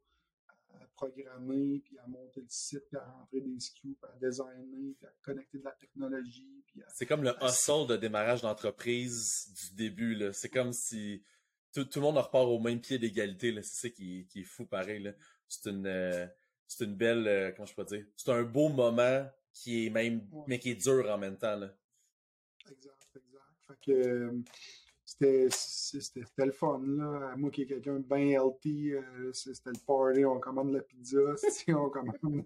[0.73, 4.95] à programmer, puis à monter le site, puis à rentrer des SKU, puis à designer,
[4.97, 6.63] puis à connecter de la technologie.
[6.93, 10.31] C'est comme le hustle de démarrage d'entreprise du début.
[10.33, 11.23] C'est comme si
[11.73, 13.53] tout, le monde repart au même pied d'égalité.
[13.61, 15.13] C'est ça qui, est fou pareil.
[15.47, 16.25] C'est une, euh,
[16.67, 20.27] c'est une belle, euh, comment je peux dire, c'est un beau moment qui est même,
[20.47, 21.55] mais qui est dur en même temps.
[21.55, 21.75] Là.
[22.71, 23.43] Exact, exact.
[23.67, 24.43] Fait que, euh,
[25.05, 26.81] c'était le fun.
[26.85, 27.35] Là.
[27.37, 31.19] Moi qui est quelqu'un bien healthy, euh, c'était le party, on commande la pizza,
[31.69, 32.45] on commande,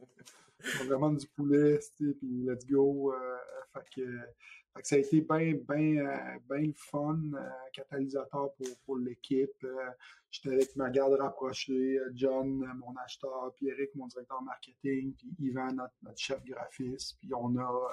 [0.82, 2.16] on commande du poulet, puis
[2.46, 3.14] let's go.
[3.14, 3.38] Euh,
[3.74, 4.20] fait, que,
[4.84, 7.20] ça a été bien ben, ben le fun,
[7.74, 8.52] catalyseur pour,
[8.86, 9.66] pour l'équipe.
[10.30, 15.74] J'étais avec ma garde rapprochée, John, mon acheteur, puis Eric, mon directeur marketing, puis Yvan,
[15.74, 17.18] notre, notre chef graphiste.
[17.20, 17.90] Puis on a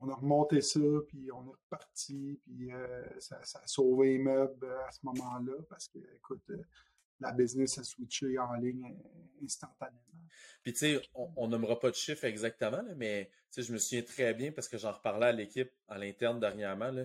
[0.00, 4.64] on a remonté ça, puis on est reparti, puis euh, ça, a sauvé les meubles
[4.64, 6.62] euh, à ce moment-là, parce que, écoute, euh,
[7.20, 8.94] la business a switché en ligne
[9.42, 10.02] instantanément.
[10.62, 14.52] Puis, tu sais, on nommera pas de chiffres exactement, mais je me souviens très bien
[14.52, 16.90] parce que j'en reparlais à l'équipe à l'interne dernièrement.
[16.90, 17.04] Là,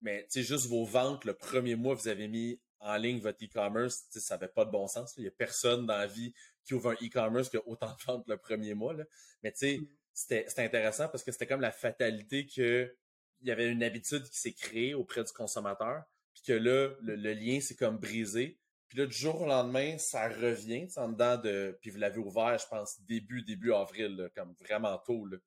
[0.00, 3.44] mais, tu sais, juste vos ventes, le premier mois, vous avez mis en ligne votre
[3.44, 5.14] e-commerce, ça n'avait pas de bon sens.
[5.16, 8.02] Il n'y a personne dans la vie qui ouvre un e-commerce qui a autant de
[8.04, 8.94] ventes le premier mois.
[8.94, 9.04] Là.
[9.44, 12.94] Mais, tu sais, mm c'était intéressant parce que c'était comme la fatalité que
[13.42, 17.34] il y avait une habitude qui s'est créée auprès du consommateur, puis que là, le,
[17.34, 18.58] lien s'est comme brisé.
[18.88, 21.76] Puis là, du jour au lendemain, ça revient, en dedans de...
[21.80, 25.26] Puis vous l'avez ouvert, je pense, début, début avril, comme vraiment tôt.
[25.26, 25.38] Là.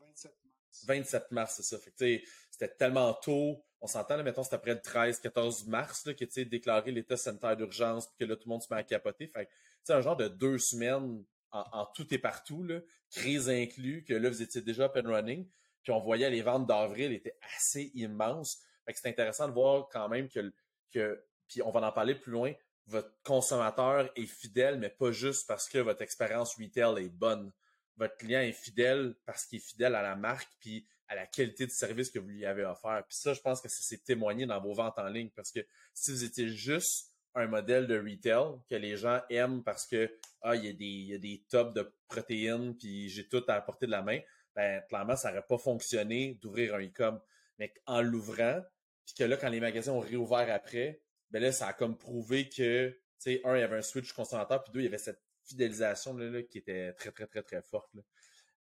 [0.00, 0.84] 27 mars.
[0.86, 1.78] 27 mars, c'est ça.
[1.78, 3.64] Fait que, c'était tellement tôt.
[3.80, 6.92] On s'entend, là, mettons, c'était après le 13, 14 mars, là, que, tu sais, déclaré
[6.92, 9.26] l'état sanitaire d'urgence, puis que là, tout le monde se met à capoter.
[9.26, 12.66] Fait que, un genre de deux semaines en, tout et partout,
[13.10, 15.48] crise inclus, que là, vous étiez déjà up and running,
[15.82, 18.60] puis on voyait les ventes d'avril étaient assez immenses.
[18.84, 20.52] Fait que c'est intéressant de voir quand même que,
[20.92, 22.52] que, puis on va en parler plus loin,
[22.86, 27.52] votre consommateur est fidèle, mais pas juste parce que votre expérience retail est bonne.
[27.96, 31.66] Votre client est fidèle parce qu'il est fidèle à la marque puis à la qualité
[31.66, 33.02] de service que vous lui avez offert.
[33.06, 35.60] Puis ça, je pense que c'est témoigné dans vos ventes en ligne parce que
[35.92, 40.10] si vous étiez juste un modèle de retail que les gens aiment parce que
[40.42, 43.42] ah il y a des il y a des tops de protéines puis j'ai tout
[43.48, 44.18] à apporter de la main,
[44.54, 47.20] ben clairement ça n'aurait pas fonctionné d'ouvrir un e-com.
[47.58, 48.60] Mais en l'ouvrant,
[49.04, 52.48] puis que là quand les magasins ont réouvert après, ben là, ça a comme prouvé
[52.48, 52.96] que,
[53.44, 56.42] un, il y avait un switch consommateur, puis deux, il y avait cette fidélisation là,
[56.42, 57.92] qui était très, très, très, très forte.
[57.94, 58.02] Là.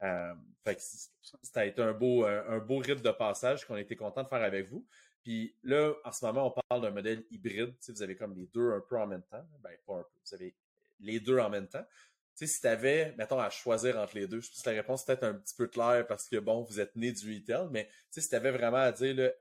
[0.03, 3.81] Euh, fait que ça a été un beau, un, beau rythme de passage qu'on a
[3.81, 4.85] été content de faire avec vous.
[5.27, 7.75] Puis là, en ce moment, on parle d'un modèle hybride.
[7.89, 9.45] Vous avez comme les deux un peu en même temps.
[9.59, 10.19] Ben, pas un peu.
[10.23, 10.55] Vous avez
[11.01, 11.85] les deux en même temps.
[12.35, 15.05] Si tu avais, mettons, à choisir entre les deux, je pense que la réponse est
[15.07, 18.25] peut-être un petit peu claire parce que, bon, vous êtes né du retail, mais si
[18.25, 19.33] tu avais vraiment à dire,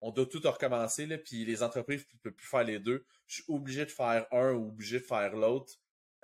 [0.00, 3.04] on doit tout recommencer, là, puis les entreprises ne peuvent plus faire les deux.
[3.28, 5.72] Je suis obligé de faire un ou obligé de faire l'autre.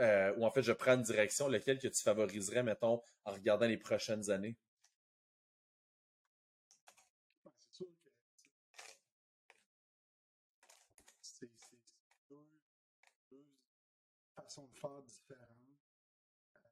[0.01, 3.67] Euh, ou en fait, je prends une direction, lequel que tu favoriserais, mettons, en regardant
[3.67, 4.57] les prochaines années?
[11.37, 12.49] C'est sûr que c'est deux,
[13.31, 13.45] deux,
[14.65, 15.79] de faire différentes.
[16.55, 16.69] Euh,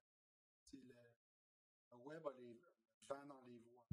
[0.73, 0.95] le,
[1.91, 2.61] le, web a les
[3.09, 3.87] vent dans les voies.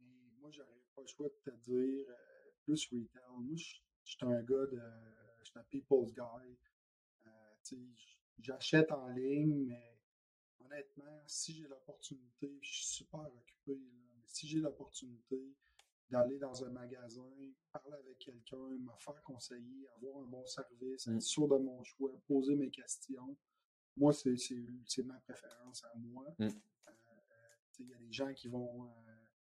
[0.00, 3.22] Et moi, j'aurais pas le choix de te dire euh, plus retail.
[3.38, 4.80] Moi, je suis un gars de.
[5.38, 6.58] Je suis un people's guy.
[7.26, 7.30] Euh,
[8.38, 9.98] j'achète en ligne, mais
[10.60, 15.54] honnêtement, si j'ai l'opportunité, je suis super occupé, mais si j'ai l'opportunité
[16.12, 17.26] d'aller dans un magasin,
[17.72, 21.20] parler avec quelqu'un, me faire conseiller, avoir un bon service, être mm.
[21.20, 23.36] sûr de mon choix, poser mes questions,
[23.96, 24.36] moi, c'est
[25.04, 26.26] ma préférence à moi.
[26.38, 26.44] Mm.
[26.44, 26.50] Euh,
[27.78, 28.90] il y a des gens qui vont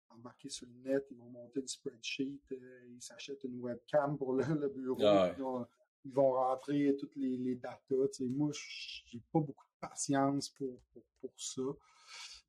[0.09, 4.33] embarquer sur le net, ils vont monter du spreadsheet, euh, ils s'achètent une webcam pour
[4.33, 8.19] le, bureau, ah ils, vont, rentrer toutes les, les datas.
[8.21, 10.79] Moi, j'ai pas beaucoup de patience pour,
[11.19, 11.63] pour, ça.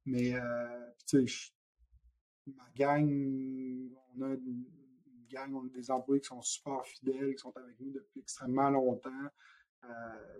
[0.05, 1.54] Mais, euh, tu sais,
[2.51, 3.09] ma gang,
[4.17, 4.65] on a une,
[5.29, 8.71] gang, on a des employés qui sont super fidèles, qui sont avec nous depuis extrêmement
[8.71, 9.11] longtemps.
[9.85, 9.89] Euh,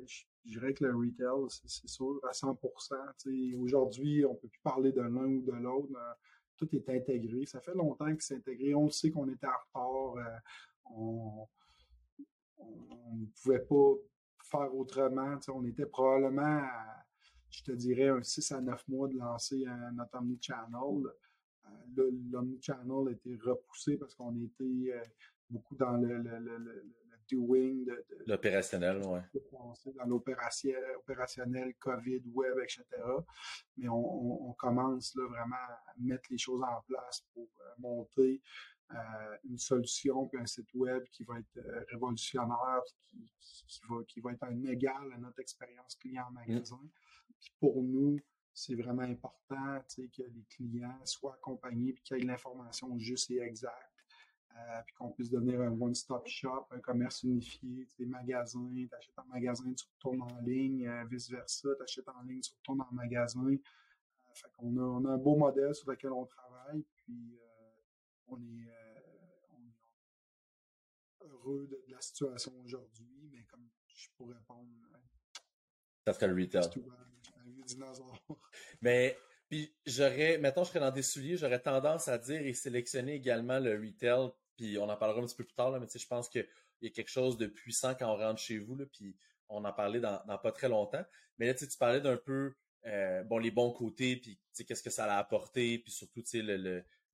[0.07, 3.57] je, dirais que le retail, c'est sûr, à 100%.
[3.59, 5.91] Aujourd'hui, on peut plus parler de l'un ou de l'autre
[6.57, 7.47] tout est intégré.
[7.47, 8.75] Ça fait longtemps que c'est intégré.
[8.75, 10.17] On sait qu'on était en retard.
[10.17, 10.39] Euh,
[10.87, 11.49] on
[12.59, 13.95] ne pouvait pas
[14.43, 15.39] faire autrement.
[15.49, 16.63] on était probablement,
[17.51, 19.65] je te dirais, un 6 à 9 mois de lancer
[19.95, 21.07] notre Omnichannel.
[21.67, 25.03] Euh, L'Omnichannel a été repoussé parce qu'on était euh,
[25.51, 26.23] beaucoup dans le,
[27.29, 29.21] doing de, l'opérationnel, oui.
[29.97, 32.85] Dans l'opérationnel, COVID, web, etc.
[33.77, 38.41] Mais on, commence là, vraiment à mettre les choses en place pour euh, monter
[38.93, 43.33] euh, une solution puis un site web qui va être euh, révolutionnaire, qui,
[43.67, 46.35] qui, va, qui va être un égal à notre expérience client en mmh.
[46.35, 46.81] magasin.
[47.41, 48.19] Puis pour nous,
[48.55, 53.95] c'est vraiment important que les clients soient accompagnés et qu'ils aient l'information juste et exacte
[54.57, 59.19] euh, puis qu'on puisse devenir un one-stop shop, un commerce unifié, des magasins, tu achètes
[59.19, 62.93] en magasin, tu retournes en ligne, euh, vice-versa, tu achètes en ligne, tu retournes en
[62.93, 63.45] magasin.
[63.45, 63.59] Euh,
[64.33, 67.37] fait qu'on a, on a un beau modèle sur lequel on travaille, puis
[68.29, 68.71] on est,
[71.23, 74.69] heureux de, la situation aujourd'hui, mais comme je pourrais répondre...
[76.07, 76.71] ça serait le retail.
[78.83, 79.17] Mais
[79.49, 83.59] puis j'aurais, mettons, je serais dans des souliers, j'aurais tendance à dire et sélectionner également
[83.59, 86.29] le retail puis on en parlera un petit peu plus tard, là, mais je pense
[86.29, 86.47] qu'il
[86.83, 89.17] y a quelque chose de puissant quand on rentre chez vous, là, puis
[89.49, 91.05] on en parlait dans, pas très longtemps.
[91.39, 92.55] Mais là, tu parlais d'un peu
[92.87, 96.23] euh, bon les bons côtés, puis qu'est-ce que ça a apporté, puis surtout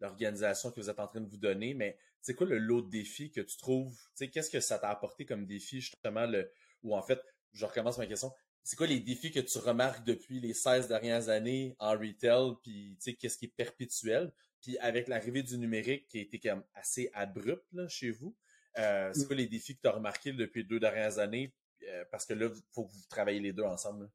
[0.01, 1.75] l'organisation que vous êtes en train de vous donner.
[1.75, 3.97] Mais c'est quoi le lot de défis que tu trouves?
[4.19, 7.21] Qu'est-ce que ça t'a apporté comme défi, justement, le, ou en fait,
[7.53, 8.33] je recommence ma question.
[8.63, 12.97] C'est quoi les défis que tu remarques depuis les 16 dernières années en retail, puis
[13.19, 14.33] qu'est-ce qui est perpétuel?
[14.61, 18.37] Puis avec l'arrivée du numérique qui a été quand même assez abrupt là, chez vous,
[18.79, 21.53] euh, c'est quoi les défis que tu as remarqués depuis les deux dernières années?
[21.89, 24.11] Euh, parce que là, il faut que vous travaillez les deux ensemble.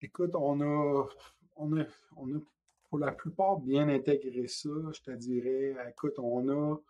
[0.00, 1.08] Écoute, on a,
[1.56, 1.84] on a,
[2.16, 2.40] on a
[2.88, 4.68] pour la plupart bien intégré ça.
[4.92, 6.80] Je te dirais, écoute, on a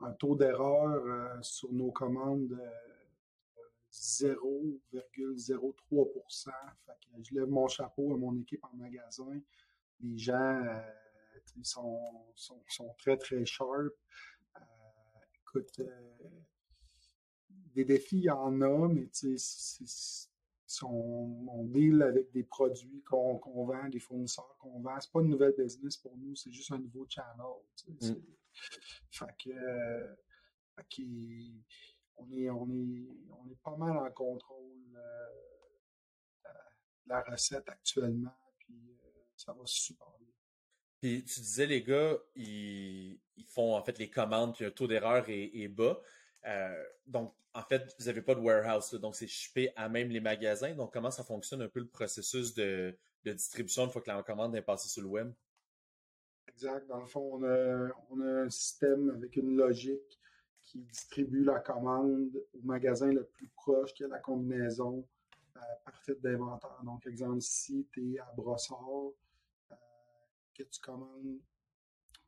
[0.00, 2.58] un taux d'erreur euh, sur nos commandes
[4.92, 5.02] de
[5.34, 6.50] 0,03%
[7.22, 9.40] Je lève mon chapeau à mon équipe en magasin
[10.00, 10.80] les gens euh,
[11.62, 12.00] sont,
[12.34, 13.92] sont, sont, très, très sharp.
[14.56, 14.60] Euh,
[15.42, 16.28] écoute, euh,
[17.74, 19.08] des défis, il y en a, mais
[20.82, 25.00] on, on, deal avec des produits qu'on vend, des fournisseurs qu'on vend.
[25.00, 27.46] C'est pas une nouvelle business pour nous, c'est juste un nouveau channel.
[28.00, 28.14] Mm.
[29.10, 30.16] Fait que,
[32.18, 36.50] on, est, on, est, on est pas mal en contrôle euh,
[37.04, 40.28] de la recette actuellement, puis euh, ça va super bien.
[41.00, 44.88] Puis tu disais, les gars, ils, ils, font en fait les commandes, puis un taux
[44.88, 46.00] d'erreur est, bas.
[46.44, 50.20] Euh, donc, en fait, vous n'avez pas de warehouse, donc c'est shippé à même les
[50.20, 50.74] magasins.
[50.74, 54.56] Donc, comment ça fonctionne un peu le processus de, distribution une fois que la commande
[54.56, 55.32] est passée sur le web?
[56.48, 56.86] Exact.
[56.86, 57.40] Dans le fond,
[58.10, 60.18] on a, un système avec une logique
[60.68, 65.06] qui distribue la commande au magasin le plus proche qui a la combinaison
[65.56, 66.78] euh, parfaite d'inventaire.
[66.84, 69.12] Donc, exemple, si tu es à Brossard,
[69.72, 69.74] euh,
[70.54, 71.40] que tu commandes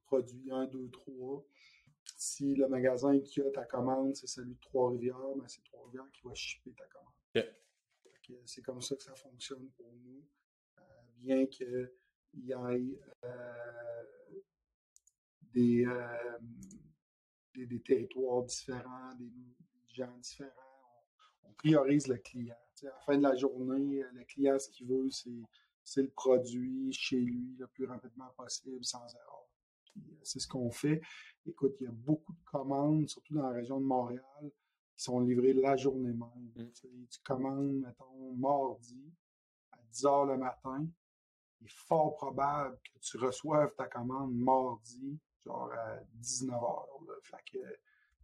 [0.07, 1.45] produit 1, 2, 3,
[2.17, 6.23] si le magasin qui a ta commande, c'est celui de Trois-Rivières, ben c'est Trois-Rivières qui
[6.25, 7.13] va shipper ta commande.
[8.47, 10.25] C'est comme ça que ça fonctionne pour nous.
[10.79, 10.83] Euh,
[11.17, 11.91] bien qu'il
[12.35, 13.01] y ait
[15.53, 15.85] des,
[17.61, 19.31] des, des, territoires différents, des,
[19.89, 20.51] gens différents,
[21.45, 22.57] on, priorise le client.
[22.83, 27.21] à la fin de la journée, le client, ce qu'il veut, c'est le produit chez
[27.21, 29.49] lui le plus rapidement possible, sans erreur.
[30.23, 31.01] C'est ce qu'on fait.
[31.47, 34.53] Écoute, il y a beaucoup de commandes, surtout dans la région de Montréal,
[34.95, 36.51] qui sont livrées la journée même.
[36.57, 37.07] Mm.
[37.11, 39.13] Tu commandes, mettons, mardi
[39.73, 40.87] à 10 heures le matin.
[41.61, 46.87] Il est fort probable que tu reçoives ta commande mardi, genre à 19 heures.
[47.23, 47.59] Fait que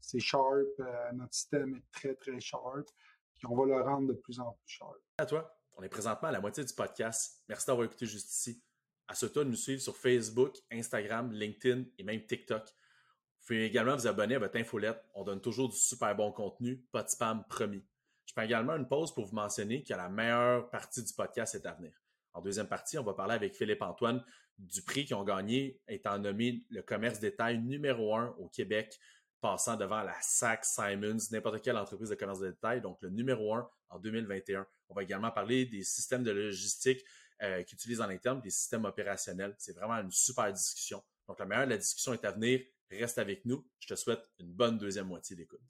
[0.00, 0.66] c'est sharp.
[0.80, 2.88] Euh, notre système est très, très sharp.
[3.34, 4.98] Puis on va le rendre de plus en plus sharp.
[5.18, 5.52] À toi.
[5.78, 7.42] On est présentement à la moitié du podcast.
[7.48, 8.62] Merci d'avoir écouté juste ici.
[9.08, 12.64] À ce temps, nous suivre sur Facebook, Instagram, LinkedIn et même TikTok.
[12.66, 15.04] Vous pouvez également vous abonner à votre infolette.
[15.14, 17.84] On donne toujours du super bon contenu, pas de spam promis.
[18.24, 21.66] Je prends également une pause pour vous mentionner que la meilleure partie du podcast est
[21.66, 21.92] à venir.
[22.36, 24.22] En deuxième partie, on va parler avec Philippe-Antoine
[24.58, 29.00] du prix qu'ils ont gagné, étant nommé le commerce détail numéro un au Québec,
[29.40, 33.66] passant devant la SAC, Simons, n'importe quelle entreprise de commerce détail, donc le numéro un
[33.88, 34.66] en 2021.
[34.90, 37.02] On va également parler des systèmes de logistique
[37.42, 39.54] euh, qu'ils utilisent en interne, des systèmes opérationnels.
[39.56, 41.02] C'est vraiment une super discussion.
[41.26, 42.60] Donc, la meilleure de la discussion est à venir.
[42.90, 43.66] Reste avec nous.
[43.80, 45.60] Je te souhaite une bonne deuxième moitié d'écoute.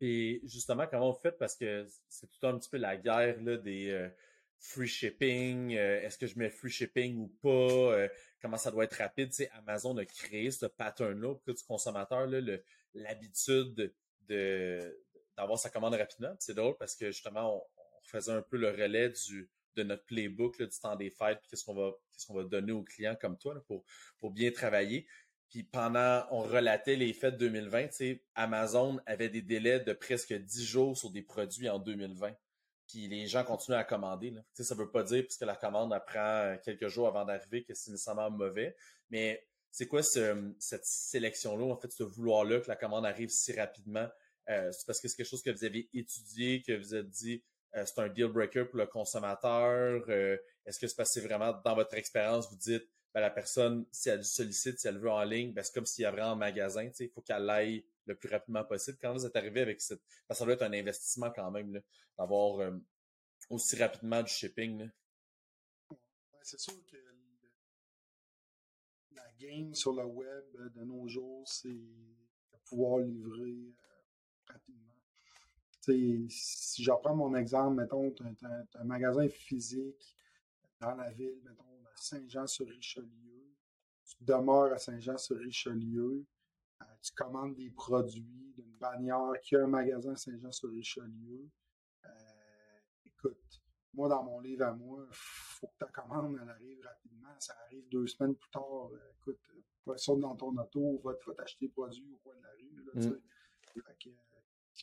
[0.00, 1.36] Et justement, comment vous faites?
[1.36, 4.08] Parce que c'est tout un petit peu la guerre des euh,
[4.58, 5.76] free shipping.
[5.76, 7.48] Euh, est-ce que je mets free shipping ou pas?
[7.48, 8.08] Euh,
[8.40, 9.30] comment ça doit être rapide?
[9.30, 12.26] Tu Amazon a créé ce pattern-là pour que du consommateur
[12.94, 13.92] l'habitude
[14.28, 14.98] de,
[15.36, 16.34] d'avoir sa commande rapidement.
[16.38, 17.62] C'est drôle parce que justement, on,
[18.04, 21.62] faisait un peu le relais du, de notre playbook du temps des fêtes, puis qu'est-ce
[21.62, 21.92] qu'on va,
[22.30, 23.84] va donner aux clients comme toi pour,
[24.16, 25.06] pour bien travailler.
[25.50, 27.88] Puis pendant, on relatait les fêtes 2020,
[28.34, 32.34] Amazon avait des délais de presque 10 jours sur des produits en 2020.
[32.88, 34.30] Puis les gens continuent à commander.
[34.30, 34.42] Là.
[34.54, 37.90] Ça ne veut pas dire, puisque la commande prend quelques jours avant d'arriver, que c'est
[37.90, 38.74] nécessairement mauvais.
[39.10, 44.08] Mais c'est quoi cette sélection-là, en fait, ce vouloir-là que la commande arrive si rapidement?
[44.48, 47.42] Euh, c'est parce que c'est quelque chose que vous avez étudié, que vous avez dit
[47.76, 50.02] euh, c'est un deal breaker pour le consommateur?
[50.08, 54.08] Euh, est-ce que c'est que vraiment dans votre expérience, vous dites ben, la personne, si
[54.08, 56.88] elle sollicite, si elle veut en ligne, ben, c'est comme s'il y avait en magasin,
[56.98, 58.98] il faut qu'elle aille le plus rapidement possible.
[59.00, 60.02] Quand vous êtes arrivé avec cette.
[60.30, 61.80] ça doit être un investissement quand même,
[62.18, 62.76] d'avoir euh,
[63.50, 64.90] aussi rapidement du shipping.
[66.42, 66.96] c'est sûr que
[69.12, 76.28] la game sur le web euh, de nos jours, c'est de pouvoir livrer euh, rapidement.
[76.28, 80.16] si j'apprends mon exemple, mettons, tu as, un magasin physique
[80.80, 83.08] dans la ville, mettons, Saint-Jean-sur-Richelieu.
[84.04, 86.24] Tu demeures à Saint-Jean-sur-Richelieu.
[86.82, 91.48] Euh, tu commandes des produits d'une bannière qui a un magasin à Saint-Jean-sur-Richelieu.
[92.04, 92.08] Euh,
[93.06, 93.62] écoute,
[93.94, 97.34] moi, dans mon livre à moi, il faut que ta commande elle arrive rapidement.
[97.38, 98.90] Ça arrive deux semaines plus tard.
[98.92, 99.40] Euh, écoute,
[99.86, 102.84] va sortir dans ton auto, va, t'acheter des produits au coin de la rue.
[102.84, 103.92] Là, mm.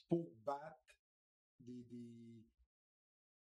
[0.10, 0.98] pour battre
[1.60, 1.86] des,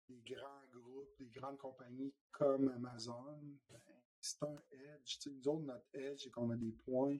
[0.09, 3.79] des grands groupes, des grandes compagnies comme Amazon, ben,
[4.19, 5.19] c'est un edge.
[5.19, 7.17] T'sais, nous autres, notre edge, c'est qu'on a des points,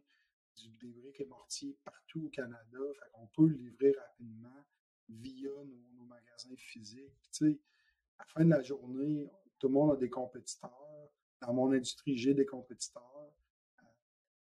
[0.63, 2.77] du, des et mortiers partout au Canada.
[2.93, 4.65] Fait qu'on peut le livrer rapidement
[5.07, 7.29] via nos, magasins physiques.
[7.31, 7.59] T'sais,
[8.17, 9.29] à la fin de la journée,
[9.59, 11.11] tout le monde a des compétiteurs.
[11.41, 13.31] Dans mon industrie, j'ai des compétiteurs.
[13.79, 13.85] Euh,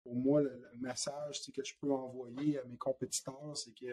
[0.04, 3.86] pour moi, le, le message que je peux envoyer à mes compétiteurs, c'est que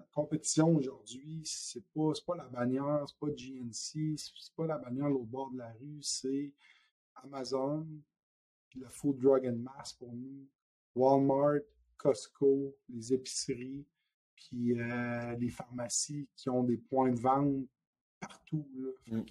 [0.00, 5.10] la compétition aujourd'hui, c'est pas, pas la bannière, c'est pas GNC, c'est pas la bannière
[5.10, 6.52] au bord de la rue, c'est
[7.16, 7.86] Amazon,
[8.76, 10.48] le Food Drug and Mass pour nous,
[10.94, 11.60] Walmart,
[11.96, 13.84] Costco, les épiceries,
[14.34, 17.66] puis euh, les pharmacies qui ont des points de vente
[18.18, 18.66] partout.
[19.06, 19.22] Mm.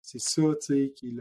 [0.00, 1.12] C'est ça, tu sais, qui est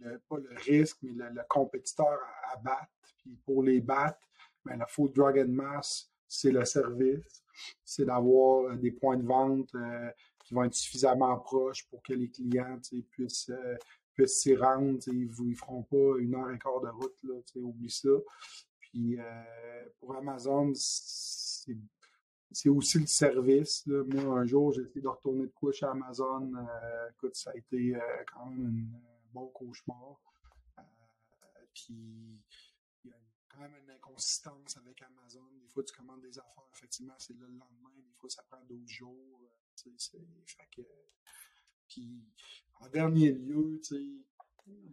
[0.00, 2.18] le, pas le risque, mais le, compétiteur
[2.52, 2.90] à, battre.
[3.18, 4.18] Puis pour les battre,
[4.64, 7.44] ben, la Food Drug and Mass, c'est le service.
[7.84, 9.70] C'est d'avoir des points de vente
[10.44, 12.80] qui vont être suffisamment proches pour que les clients
[13.10, 13.50] puissent,
[14.26, 14.98] s'y rendre.
[15.06, 18.10] Ils ne feront pas une heure et quart de route, là, oublie ça.
[18.80, 23.86] Puis euh, pour Amazon, c'est aussi le service.
[23.86, 26.52] Moi, un jour, j'ai essayé de retourner de couche à Amazon.
[26.54, 28.00] Euh, écoute, ça a été euh,
[28.32, 30.20] quand même un bon cauchemar.
[31.74, 32.40] puis
[33.04, 35.44] il y a quand même une inconsistance avec Amazon.
[35.60, 37.92] Des fois, tu commandes des affaires, effectivement, c'est le lendemain.
[37.96, 39.40] Des fois, ça prend d'autres jours.
[39.76, 40.82] Fait que,
[41.88, 42.22] puis,
[42.80, 43.80] en dernier lieu,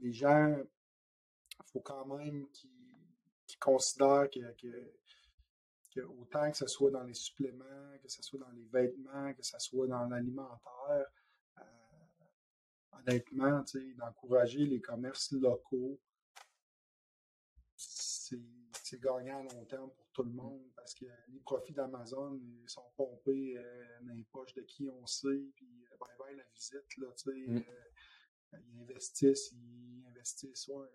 [0.01, 2.69] les gens, il faut quand même qu'ils
[3.47, 4.39] qui considèrent que,
[5.91, 9.43] que, autant que ce soit dans les suppléments, que ce soit dans les vêtements, que
[9.43, 11.05] ce soit dans l'alimentaire,
[11.59, 11.63] euh,
[12.91, 13.63] honnêtement,
[13.97, 15.99] d'encourager les commerces locaux,
[17.75, 18.39] c'est
[18.97, 23.57] gagnant à long terme pour tout le monde parce que les profits d'Amazon sont pompés
[23.57, 27.07] euh, dans les poches de qui on sait, puis euh, bye bye la visite, là,
[27.15, 27.47] tu sais.
[27.47, 27.63] Mm.
[28.53, 30.87] ils investissent, ils investissent, ouais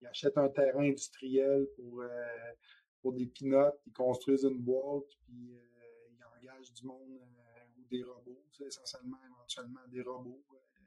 [0.00, 2.52] ils achètent un terrain industriel pour, euh,
[3.00, 7.84] pour des pinottes, ils construisent une boîte, puis euh, ils engagent du monde euh, ou
[7.90, 10.42] des robots, essentiellement, éventuellement des robots.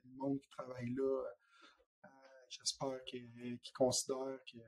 [0.05, 1.23] le monde qui travaille là,
[2.49, 4.61] j'espère qu'ils considèrent qu'ils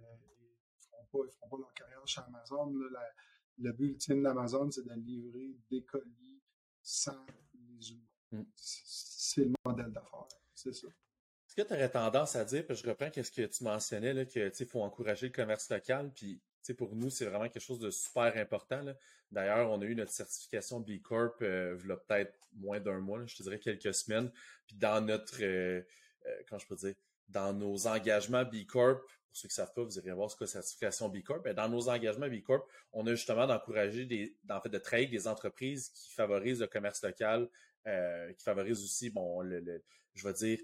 [1.18, 2.74] pas, feront pas leur carrière chez Amazon.
[3.60, 6.42] le but ultime d'Amazon, c'est de livrer des colis
[6.82, 8.02] sans les humains.
[8.32, 8.44] Mm.
[8.56, 10.88] C'est le modèle d'affaires, c'est ça.
[10.88, 14.26] Est-ce que tu aurais tendance à dire, puis je reprends ce que tu mentionnais, là,
[14.26, 16.42] que faut encourager le commerce local, puis
[16.72, 18.82] pour nous, c'est vraiment quelque chose de super important.
[19.30, 23.00] D'ailleurs, on a eu notre certification B Corp euh, il y a peut-être moins d'un
[23.00, 24.32] mois, je te dirais quelques semaines.
[24.66, 25.82] Puis dans notre, euh,
[26.26, 26.96] euh, je peux dire,
[27.28, 29.02] dans nos engagements B Corp,
[29.34, 31.42] pour ceux qui ne savent pas, vous irez voir ce que la certification B Corp.
[31.44, 35.08] Mais dans nos engagements B Corp, on a justement d'encourager des, en fait, de travailler
[35.08, 37.50] avec des entreprises qui favorisent le commerce local,
[37.84, 39.82] qui favorisent aussi, bon, le
[40.14, 40.60] je vais dire,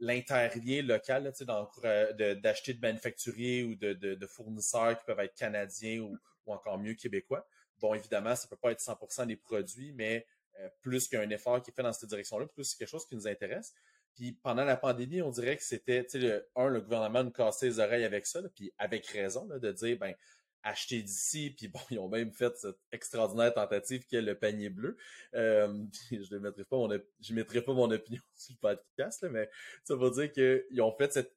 [0.00, 6.94] l'interlien local, d'acheter de, manufacturiers ou de, fournisseurs qui peuvent être canadiens ou, encore mieux
[6.94, 7.46] québécois.
[7.80, 10.26] Bon, évidemment, ça peut pas être 100% des produits, mais
[10.60, 13.14] euh, plus qu'un effort qui est fait dans cette direction-là, plus c'est quelque chose qui
[13.14, 13.74] nous intéresse.
[14.18, 17.78] Puis pendant la pandémie, on dirait que c'était, le, un, le gouvernement nous cassait les
[17.78, 20.12] oreilles avec ça, puis avec raison, de dire, ben,
[20.64, 24.70] acheter d'ici, puis bon, ils ont même fait cette extraordinaire tentative qui est le panier
[24.70, 24.96] bleu.
[25.34, 26.90] Euh, je ne mettrai pas mon
[27.20, 29.48] je mettrai pas mon opinion sur le podcast, mais
[29.84, 31.36] ça veut dire qu'ils ont fait cette,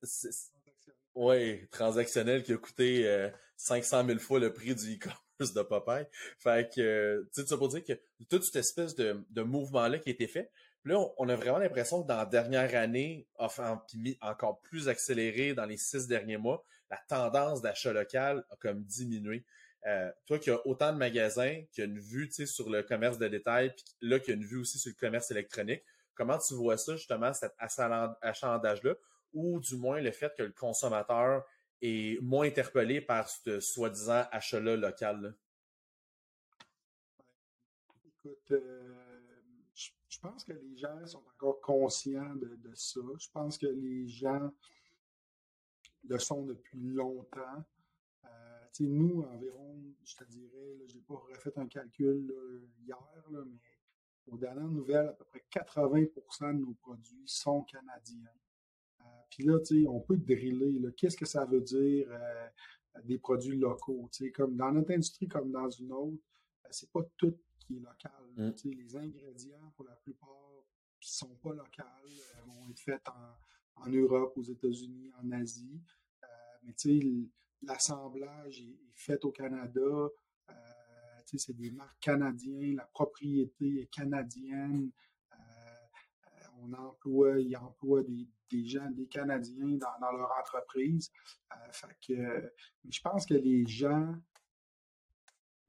[1.13, 6.07] ouais, transactionnel qui a coûté euh, 500 000 fois le prix du e-commerce de Popeye.
[6.39, 7.93] Fait que, tu sais, ça veut dire que
[8.27, 10.49] toute cette espèce de, de mouvement-là qui a été fait,
[10.85, 13.81] là, on, a vraiment l'impression que dans la dernière année, enfin,
[14.21, 19.45] encore plus accéléré dans les six derniers mois, la tendance d'achat local a comme diminué.
[19.87, 23.27] Euh, toi qui as autant de magasins, qui as une vue sur le commerce de
[23.27, 26.77] détail, puis là qui as une vue aussi sur le commerce électronique, comment tu vois
[26.77, 27.53] ça justement, cet
[28.21, 28.93] achalandage-là,
[29.33, 31.43] ou du moins le fait que le consommateur
[31.81, 35.33] est moins interpellé par ce soi-disant achat-là local?
[38.05, 38.80] Écoute, euh,
[40.21, 43.01] pense que les gens sont encore conscients de ça.
[43.19, 44.51] Je pense que les gens
[46.03, 47.63] le sont depuis longtemps.
[48.25, 48.29] Euh,
[48.79, 52.33] nous, environ, je te dirais, je n'ai pas refait un calcul
[52.85, 52.97] hier,
[53.29, 53.39] mais
[54.27, 58.31] aux dernières nouvelles, à peu près 80% de nos produits sont canadiens.
[59.01, 59.57] Euh, puis là,
[59.87, 60.79] on peut driller.
[60.95, 62.47] Qu'est-ce que ça veut dire euh,
[63.03, 64.09] des produits locaux?
[64.33, 66.21] Comme dans notre industrie comme dans une autre,
[66.69, 68.11] c'est pas tout qui est local.
[68.35, 68.51] Mm.
[68.65, 71.83] Les ingrédients, pour la plupart, ne sont pas locaux,
[72.45, 75.81] vont être faits en, en Europe, aux États-Unis, en Asie.
[76.23, 76.27] Euh,
[76.63, 77.29] mais tu sais,
[77.61, 79.81] l'assemblage est, fait au Canada.
[79.81, 80.53] Euh,
[81.27, 84.91] tu sais, c'est des marques canadiennes, la propriété est canadienne.
[85.33, 85.37] Euh,
[86.61, 91.11] on emploie, ils emploient des, des, gens, des Canadiens dans, dans leur entreprise.
[91.71, 92.53] fait que,
[92.87, 94.13] je pense que les gens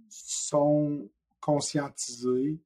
[0.09, 1.09] sont
[1.43, 2.63] conscientisés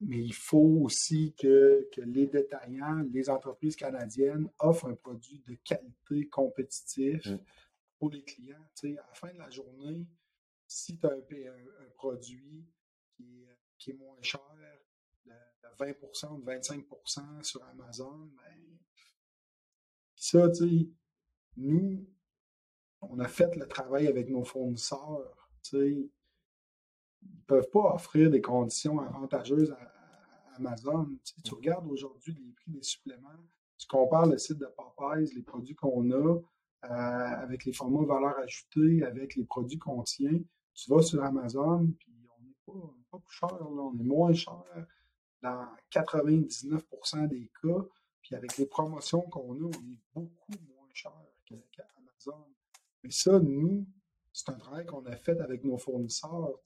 [0.00, 6.28] mais il faut aussi que, les détaillants, les entreprises canadiennes offrent un produit de qualité
[6.28, 7.38] compétitif mm.
[7.98, 8.64] pour les clients.
[8.84, 10.06] à la fin de la journée,
[10.66, 12.64] si tu as un, produit
[13.78, 14.40] qui est, moins cher
[15.26, 18.78] de, 20% ou de 25% sur Amazon, ben,
[20.14, 20.48] ça,
[21.56, 22.06] nous,
[23.00, 25.50] on a fait le travail avec nos fournisseurs.
[27.30, 29.98] Ne peuvent pas offrir des conditions avantageuses à,
[30.56, 31.08] Amazon.
[31.44, 33.28] Tu, regardes aujourd'hui les prix des suppléments,
[33.76, 36.40] tu compares le site de Popeyes, les produits qu'on a, euh,
[36.82, 40.40] avec les formats valeur ajoutée, avec les produits qu'on tient.
[40.74, 44.64] Tu vas sur Amazon, puis on n'est pas, pas, plus cher, on est moins cher
[45.42, 47.84] dans 99% des cas.
[48.22, 51.12] Puis avec les promotions qu'on a, on est beaucoup moins cher
[51.46, 52.44] qu'Amazon.
[53.02, 53.86] Mais ça, nous,
[54.32, 56.60] c'est un travail qu'on a fait avec nos fournisseurs.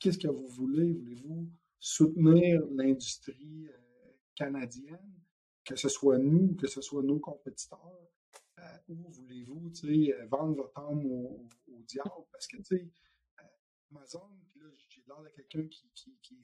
[0.00, 0.92] Qu'est-ce que vous voulez?
[0.92, 1.48] Voulez-vous
[1.78, 5.14] soutenir l'industrie euh, canadienne,
[5.64, 8.10] que ce soit nous, que ce soit nos compétiteurs?
[8.58, 9.72] Euh, ou voulez-vous
[10.28, 11.48] vendre votre âme au,
[11.86, 12.10] diable?
[12.32, 12.90] Parce que, tu sais,
[13.38, 13.42] euh,
[13.92, 16.42] Amazon, puis là, j'ai l'air de quelqu'un qui, qui, qui,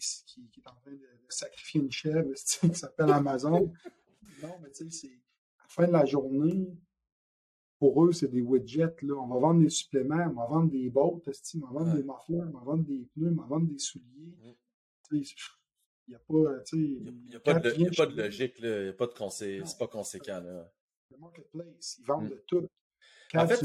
[0.48, 3.72] qui, est en train de, sacrifier une chèvre qui s'appelle Amazon.
[4.40, 5.14] non, mais tu sais, c'est
[5.58, 6.78] à la fin de la journée,
[7.78, 9.02] pour eux, c'est des widgets.
[9.02, 9.14] Là.
[9.14, 12.48] On va vendre des suppléments, on va vendre des bottes, on va vendre des mufflers,
[12.48, 14.34] on va vendre des pneus, on va vendre des souliers.
[15.12, 15.24] Il
[16.08, 16.34] n'y a pas,
[16.72, 19.60] il a, pas de, y a pas de logique, il a pas de consé...
[19.64, 20.40] c'est pas conséquent.
[20.40, 20.72] Là.
[21.10, 22.30] Le marketplace, ils vendent mm.
[22.30, 22.68] de tout.
[23.34, 23.60] en fait,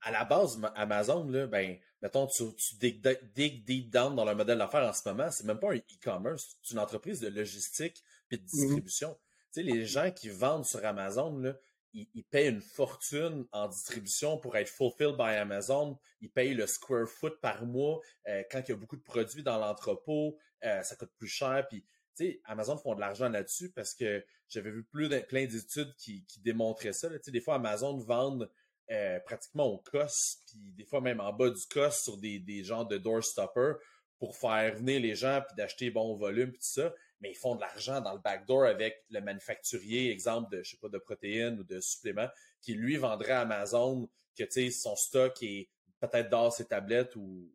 [0.00, 4.58] à la base, Amazon, là, ben, mettons, tu, tu dig, deep down dans leur modèle
[4.58, 8.36] d'affaires en ce moment, c'est même pas un e-commerce, c'est une entreprise de logistique et
[8.36, 8.46] de mm-hmm.
[8.46, 9.16] distribution.
[9.52, 11.54] Tu sais, les gens qui vendent sur Amazon, là,
[11.94, 15.98] ils, payent une fortune en distribution pour être fulfilled by Amazon.
[16.20, 18.00] Ils payent le square foot par mois.
[18.28, 21.66] Euh, quand il y a beaucoup de produits dans l'entrepôt, euh, ça coûte plus cher.
[21.68, 21.84] Puis,
[22.16, 27.08] tu Amazon font de l'argent là-dessus parce que j'avais vu plein d'études qui, démontraient ça.
[27.08, 28.50] Tu sais, des fois, Amazon vendent
[28.90, 32.64] euh, pratiquement au cost, puis des fois même en bas du cost sur des, des
[32.64, 33.74] genres de doorstopper
[34.18, 37.54] pour faire venir les gens puis d'acheter bon volume puis tout ça mais ils font
[37.54, 41.58] de l'argent dans le backdoor avec le manufacturier, exemple de, je sais pas, de protéines
[41.58, 42.28] ou de suppléments,
[42.60, 45.68] qui lui vendrait à Amazon que, tu sais, son stock est
[46.00, 47.50] peut-être dans ses tablettes ou,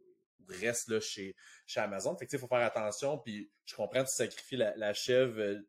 [0.50, 1.36] reste là chez,
[1.66, 2.16] chez Amazon.
[2.18, 4.94] Fait que, il faut faire attention, puis je comprends que tu sacrifies la, la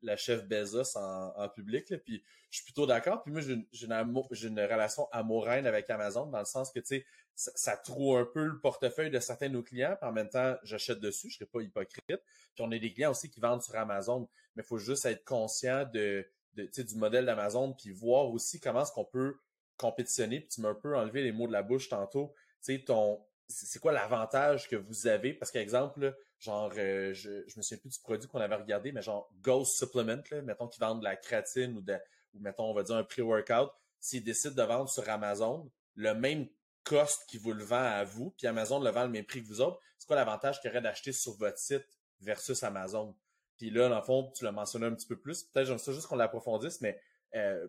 [0.02, 3.22] la chèvre Bezos en, public, là, puis je suis plutôt d'accord.
[3.22, 7.06] Puis moi, j'ai une, une, relation amoureuse avec Amazon, dans le sens que, tu sais,
[7.34, 10.28] ça, ça trouve un peu le portefeuille de certains de nos clients, puis en même
[10.28, 12.02] temps, j'achète dessus, je serais pas hypocrite.
[12.06, 15.24] Puis on a des clients aussi qui vendent sur Amazon, mais il faut juste être
[15.24, 19.38] conscient de, de du modèle d'Amazon, puis voir aussi comment est-ce qu'on peut
[19.76, 22.34] compétitionner, puis tu m'as un peu enlevé les mots de la bouche tantôt.
[22.64, 25.32] Tu sais, ton, c'est quoi l'avantage que vous avez?
[25.32, 29.30] Parce qu'exemple, genre, euh, je, me souviens plus du produit qu'on avait regardé, mais genre
[29.40, 31.94] Ghost Supplement, mettons qu'ils vendent de la créatine ou, de,
[32.34, 33.70] ou mettons, on va dire un pré-workout,
[34.00, 36.46] s'ils décident de vendre sur Amazon, le même
[36.84, 39.48] cost qui vous le vend à vous, puis Amazon le vend le même prix que
[39.48, 41.86] vous autres, c'est quoi l'avantage qu'il y aurait d'acheter sur votre site
[42.20, 43.16] versus Amazon?
[43.56, 45.42] Puis là, dans le fond, tu l'as mentionné un petit peu plus.
[45.42, 47.00] Peut-être j'aime ça juste qu'on l'approfondisse, mais
[47.34, 47.66] euh,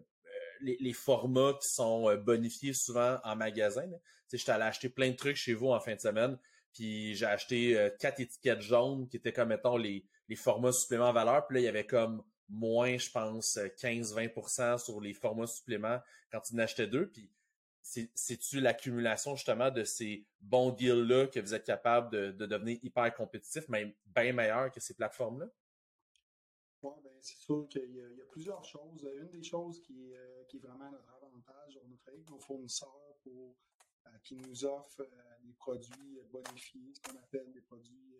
[0.61, 3.87] les, formats qui sont euh, bonifiés souvent en magasin.
[3.87, 3.97] Tu
[4.27, 6.37] sais, j'étais allé acheter plein de trucs chez vous en fin de semaine,
[6.73, 11.45] puis j'ai acheté quatre étiquettes jaunes qui étaient comme, mettons, les, les formats suppléments valeur.
[11.47, 15.99] Puis là, il y avait comme moins, je pense, 15-20% sur les formats suppléments
[16.31, 17.09] quand tu en achetais deux.
[17.09, 17.29] Puis
[17.81, 23.67] c'est-tu l'accumulation justement de ces bons deals-là que vous êtes capable de, devenir hyper compétitif,
[23.67, 25.47] même bien meilleur que ces plateformes-là?
[26.81, 29.07] Oui, ben, c'est sûr qu'il y, a plusieurs choses.
[29.17, 32.29] Une des choses qui est, euh, qui est vraiment notre avantage, on a travaillé avec
[32.29, 33.55] nos fournisseurs pour
[34.05, 38.15] euh, qui nous offrent euh, des produits bonifiés, ce qu'on appelle des produits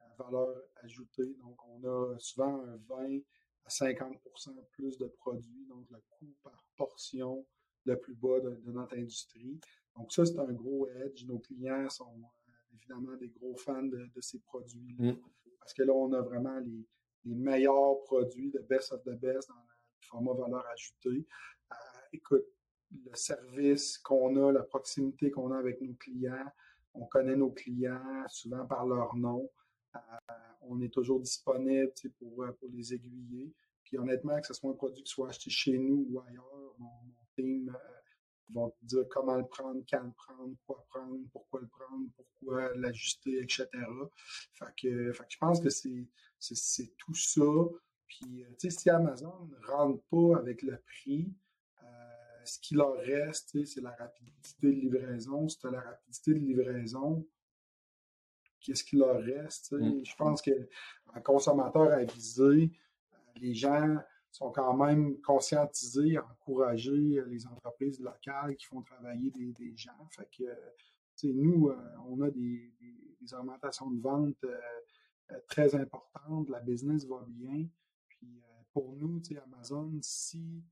[0.00, 1.34] à valeur ajoutée.
[1.40, 3.20] Donc, on a souvent un 20
[3.64, 7.44] à 50% plus de produits, donc le coût par portion
[7.84, 9.58] le plus bas de, notre industrie.
[9.96, 11.24] Donc ça, c'est un gros edge.
[11.26, 15.16] Nos clients sont euh, évidemment des gros fans de, ces produits mm.
[15.58, 16.86] Parce que là, on a vraiment les,
[17.24, 19.60] meilleurs produits, de best of the best dans le
[20.00, 21.26] format valeur ajoutée.
[21.72, 21.74] Euh,
[22.12, 22.46] écoute,
[22.90, 26.52] le service qu'on a, la proximité qu'on a avec nos clients,
[26.94, 29.48] on connaît nos clients souvent par leur nom.
[29.94, 29.98] Euh,
[30.62, 33.52] on est toujours disponible pour, pour les aiguiller.
[33.84, 36.76] Puis honnêtement, que ce soit un produit qui soit acheté chez nous ou ailleurs,
[37.36, 37.76] team
[38.50, 42.06] euh, vont te dire comment le prendre, quand le prendre, quoi prendre, pourquoi le prendre,
[42.16, 43.68] pourquoi l'ajuster, etc.
[44.52, 47.42] Fait que, je pense que c'est tout ça.
[48.06, 51.32] Puis, euh, tu sais, si Amazon ne rentre pas avec le prix,
[51.82, 51.86] euh,
[52.44, 55.48] ce qui leur reste, c'est la rapidité de livraison.
[55.48, 57.26] Si tu as la rapidité de livraison,
[58.60, 59.72] qu'est-ce qui leur reste?
[59.72, 60.04] Mm.
[60.04, 62.72] Je pense qu'un consommateur avisé,
[63.36, 63.96] les gens
[64.30, 70.08] sont quand même conscientisés, encourager euh, les entreprises locales qui font travailler des, gens.
[70.10, 71.76] Fait que, nous, euh,
[72.06, 72.72] on a des,
[73.32, 77.66] augmentations de vente euh, très importantes, la business va bien.
[78.08, 80.64] Puis pour nous, Amazon, si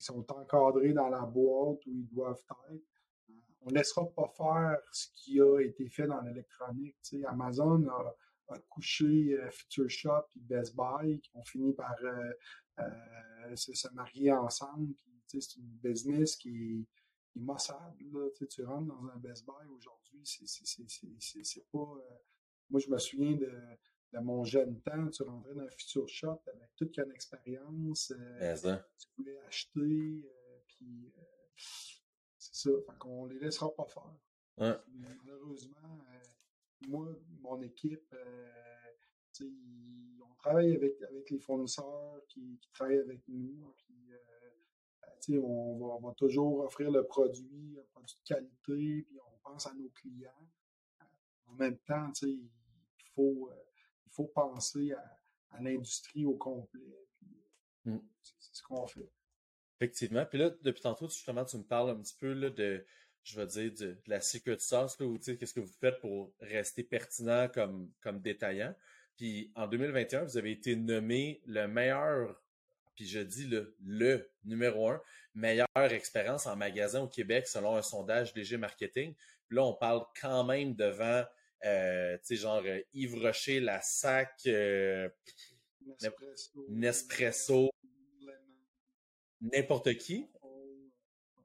[0.00, 2.84] ils sont encadrés dans la boîte où ils doivent être,
[3.62, 6.96] on ne laissera pas faire ce qui a été fait dans l'électronique.
[7.26, 8.14] Amazon a,
[8.68, 11.96] couché Future Shop et Best Buy qui ont fini par
[13.56, 14.94] se, marier ensemble.
[15.26, 16.86] c'est une business qui est,
[17.40, 17.96] maussade.
[18.48, 21.94] Tu rentres dans un Best Buy aujourd'hui, c'est pas.
[22.70, 23.50] moi, je me souviens de
[24.14, 28.12] de mon jeune temps, tu rentrais dans un futur shop avec toute une expérience.
[28.16, 28.56] Euh,
[28.98, 31.20] tu voulais acheter, euh, puis euh,
[32.38, 32.70] c'est ça.
[32.86, 34.78] Fait qu'on les laissera pas faire.
[34.88, 36.04] Malheureusement,
[36.88, 37.08] moi,
[37.40, 38.14] mon équipe,
[39.42, 43.72] on travaille avec, avec les fournisseurs qui, travaillent avec nous.
[45.20, 49.50] Puis, on va, on, va, toujours offrir le produit, un produit de qualité, puis on
[49.50, 50.50] pense à nos clients.
[51.46, 52.50] En même temps, il
[53.14, 53.50] faut
[54.14, 56.80] faut penser à, l'industrie au complet.
[57.84, 57.98] Mmh.
[58.22, 59.08] C'est ce qu'on fait.
[59.76, 60.24] Effectivement.
[60.26, 62.84] Puis là, depuis tantôt, justement, tu me parles un petit peu là, de,
[63.22, 66.82] je vais dire, de, la secret sauce, là, ou qu'est-ce que vous faites pour rester
[66.82, 68.74] pertinent comme, comme détaillant.
[69.16, 72.40] Puis en 2021, vous avez été nommé le meilleur,
[72.96, 75.00] puis je dis le, le numéro un,
[75.34, 79.14] meilleure expérience en magasin au Québec selon un sondage DG Marketing.
[79.48, 81.24] Puis là, on parle quand même devant
[81.64, 85.08] euh, tu sais, genre euh, Yves Rocher, la SAC, euh,
[86.68, 87.70] Nespresso,
[89.40, 90.28] n'importe qui.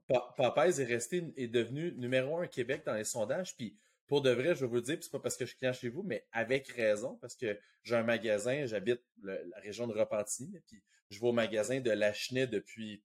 [0.08, 3.78] Pa est resté, est devenu numéro un au Québec dans les sondages, puis
[4.10, 5.72] pour de vrai, je vais vous le dire, c'est pas parce que je suis client
[5.72, 10.58] chez vous, mais avec raison, parce que j'ai un magasin, j'habite la région de Repentigny,
[10.66, 13.04] puis je vais au magasin de Lachenay depuis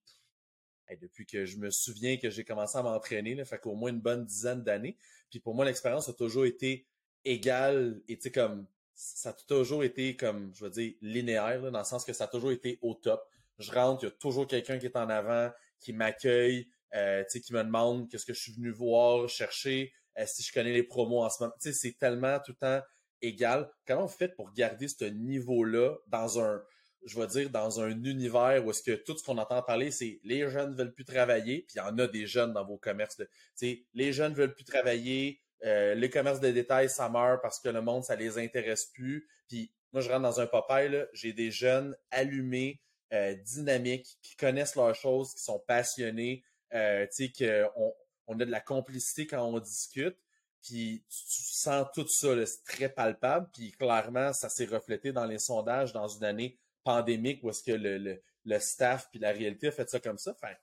[1.00, 4.26] depuis que je me souviens que j'ai commencé à m'entraîner, fait qu'au moins une bonne
[4.26, 4.98] dizaine d'années.
[5.30, 6.88] Puis pour moi, l'expérience a toujours été
[7.24, 11.80] égal et tu sais comme ça a toujours été comme je veux dire linéaire dans
[11.80, 13.24] le sens que ça a toujours été au top.
[13.60, 17.54] Je rentre, il y a toujours quelqu'un qui est en avant, qui m'accueille, euh, qui
[17.54, 19.94] me demande qu'est-ce que je suis venu voir, chercher,
[20.26, 21.54] si je connais les promos en ce moment.
[21.62, 22.82] Tu sais c'est tellement tout le temps
[23.22, 23.70] égal.
[23.86, 26.62] Comment vous faites pour garder ce niveau-là dans un
[27.06, 30.20] je veux dire, dans un univers où est-ce que tout ce qu'on entend parler, c'est
[30.24, 33.22] les jeunes veulent plus travailler, puis il y en a des jeunes dans vos commerces.
[33.54, 37.70] Sais, les jeunes veulent plus travailler, euh, les commerces de détail, ça meurt parce que
[37.70, 39.28] le monde, ça les intéresse plus.
[39.48, 42.82] Puis moi, je rentre dans un Popeye, j'ai des jeunes allumés,
[43.14, 46.44] euh, dynamiques, qui connaissent leurs choses, qui sont passionnés,
[46.74, 47.94] euh, tu sais, qu'on
[48.28, 50.18] on a de la complicité quand on discute.
[50.62, 53.50] Puis tu, sens tout ça, c'est très palpable.
[53.54, 57.72] Puis clairement, ça s'est reflété dans les sondages dans une année pandémique où est-ce que
[57.72, 60.32] le, le, le, staff puis la réalité a fait ça comme ça.
[60.32, 60.54] Enfin,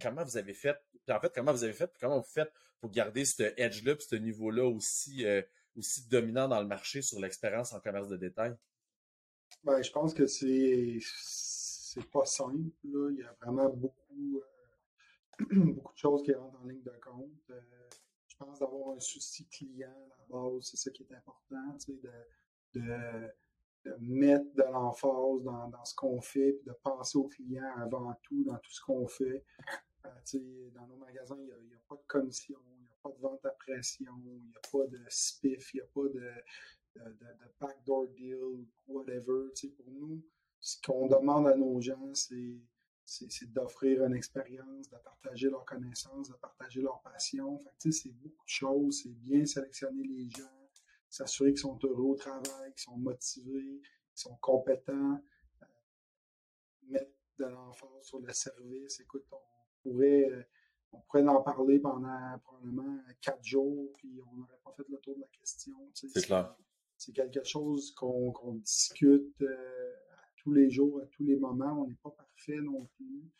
[0.00, 0.76] comment vous avez fait?
[1.08, 1.90] En fait, comment vous avez fait?
[1.98, 5.42] Comment vous faites pour garder ce edge-là, ce niveau-là aussi, euh,
[5.76, 8.54] aussi dominant dans le marché sur l'expérience en commerce de détail?
[9.64, 10.98] Ben, je pense que c'est
[11.98, 12.70] c'est pas simple.
[12.84, 13.10] Là.
[13.10, 14.57] Il y a vraiment beaucoup, euh,
[15.50, 17.50] beaucoup de choses qui rentrent en ligne de compte.
[17.50, 17.60] Euh,
[18.26, 22.10] je pense d'avoir un souci client à la base, c'est ça qui est important, de,
[22.74, 23.28] de,
[23.84, 28.44] de, mettre de l'emphase dans, ce qu'on fait, puis de penser au client avant tout
[28.44, 29.44] dans tout ce qu'on fait.
[30.04, 33.20] Euh, dans nos magasins, il n'y a, pas de commission, il n'y a pas de
[33.20, 37.26] vente à pression, il n'y a pas de spiff, il n'y a pas de, de,
[37.60, 39.50] backdoor deal, whatever.
[39.76, 40.22] pour nous,
[40.60, 42.56] ce qu'on demande à nos gens, c'est
[43.46, 47.58] d'offrir une expérience, de partager leurs connaissances, de partager leur passion.
[47.78, 49.02] c'est beaucoup de choses.
[49.02, 50.68] C'est bien sélectionner les gens,
[51.08, 55.22] s'assurer qu'ils sont heureux au travail, qu'ils sont motivés, qu'ils sont compétents,
[55.62, 55.66] euh,
[56.88, 59.00] mettre de l'emphase sur le service.
[59.00, 59.38] Écoute, on,
[59.82, 60.42] pourrait, euh,
[60.92, 65.14] on pourrait en parler pendant probablement quatre jours, puis on n'aurait pas fait le tour
[65.16, 65.76] de la question.
[65.94, 66.54] C'est clair.
[66.98, 69.94] C'est quelque chose qu'on discute euh,
[70.42, 71.82] tous les jours, à tous les moments.
[71.82, 73.30] On n'est pas parfait non plus.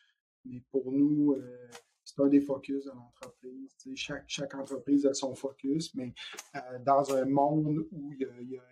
[0.45, 1.69] Mais pour nous, euh,
[2.05, 3.77] c'est un des focus de l'entreprise.
[3.95, 6.15] Chaque, chaque entreprise a son focus, mais
[6.85, 8.63] dans un monde où il y a,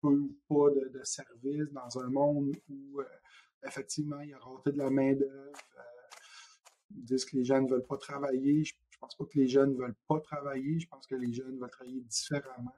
[0.00, 3.00] peu ou pas de, de services, dans un monde où
[3.66, 5.58] effectivement il y a raté de la main-d'œuvre,
[6.90, 8.64] ils disent que les jeunes ne veulent pas travailler.
[8.64, 10.80] Je, ne pense pas que les jeunes ne veulent pas travailler.
[10.80, 12.74] Je pense que les jeunes veulent travailler différemment.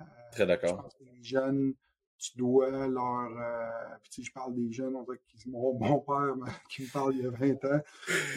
[0.00, 0.76] Euh, Très d'accord.
[0.76, 1.74] Je pense que les jeunes,
[2.18, 3.30] tu dois leur.
[3.38, 6.34] Euh, puis, je parle des jeunes, on dirait que mon bon père
[6.70, 7.80] qui me parle il y a 20 ans.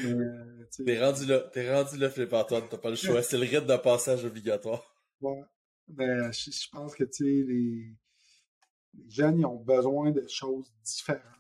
[0.06, 3.22] Euh, t'es rendu là, t'es rendu là, Philippe Antoine, t'as pas le choix.
[3.22, 4.84] C'est le rythme de passage obligatoire.
[5.22, 5.44] Ouais.
[5.88, 7.96] Ben, je, pense que, tu sais, les,
[8.94, 11.40] les jeunes, ils ont besoin de choses différentes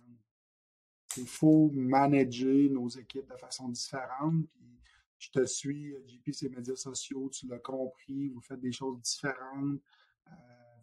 [1.17, 4.45] il faut manager nos équipes de façon différente.
[4.51, 4.79] Puis
[5.17, 9.79] je te suis, JP, ces médias sociaux, tu l'as compris, vous faites des choses différentes.
[10.27, 10.31] Euh,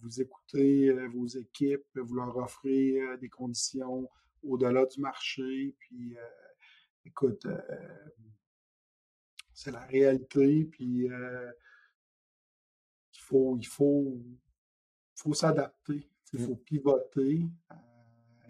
[0.03, 4.09] vous écoutez euh, vos équipes, vous leur offrez euh, des conditions
[4.43, 5.75] au-delà du marché.
[5.79, 6.17] Puis,
[7.05, 7.47] écoute,
[9.57, 11.51] c'est la réalité, puis euh,
[13.15, 14.23] il faut, il faut,
[15.15, 17.49] faut s'adapter, il faut pivoter.
[17.73, 17.75] Euh,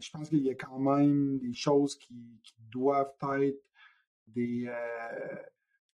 [0.01, 3.65] je pense qu'il y a quand même des choses qui, qui doivent être
[4.27, 5.43] des, euh,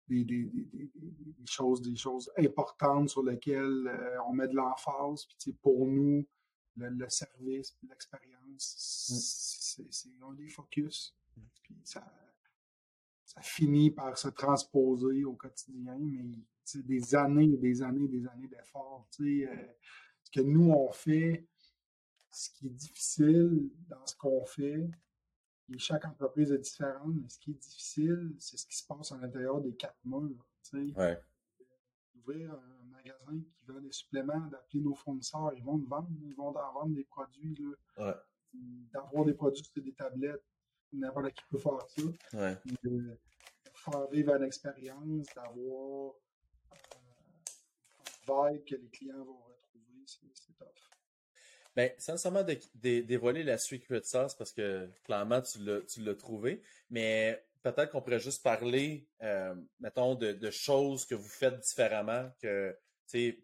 [0.08, 5.26] des, des, des, des, choses, des choses importantes sur lesquelles euh, on met de l'emphase.
[5.26, 6.26] Puis, pour nous,
[6.76, 9.84] le, le service, l'expérience, mmh.
[9.90, 11.14] c'est un des focus.
[11.62, 12.04] Puis ça,
[13.24, 16.24] ça finit par se transposer au quotidien, mais
[16.64, 19.08] c'est des années et des années et des années d'efforts.
[19.20, 19.46] Euh,
[20.24, 21.46] ce que nous, on fait,
[22.30, 24.88] ce qui est difficile dans ce qu'on fait,
[25.68, 29.12] et chaque entreprise est différente, mais ce qui est difficile, c'est ce qui se passe
[29.12, 30.44] à l'intérieur des quatre murs.
[30.72, 31.20] Ouais.
[32.16, 36.48] Ouvrir un magasin qui vend des suppléments, d'appeler nos fournisseurs, ils vont vendre, ils vont
[36.48, 37.56] en vendre des produits.
[37.96, 38.14] Ouais.
[38.92, 40.44] D'avoir des produits sur des tablettes,
[40.92, 42.02] n'importe qui peut faire ça.
[42.34, 42.58] Ouais.
[42.82, 43.18] De
[43.74, 46.14] faire vivre une expérience, d'avoir
[46.72, 46.76] euh,
[48.28, 50.74] un vibe que les clients vont retrouver, c'est top.
[51.74, 52.44] Ben, sans nécessairement
[52.74, 58.42] dévoiler la secret sauce parce que clairement tu l'as trouvé, mais peut-être qu'on pourrait juste
[58.42, 62.76] parler, euh, mettons, de, de, choses que vous faites différemment que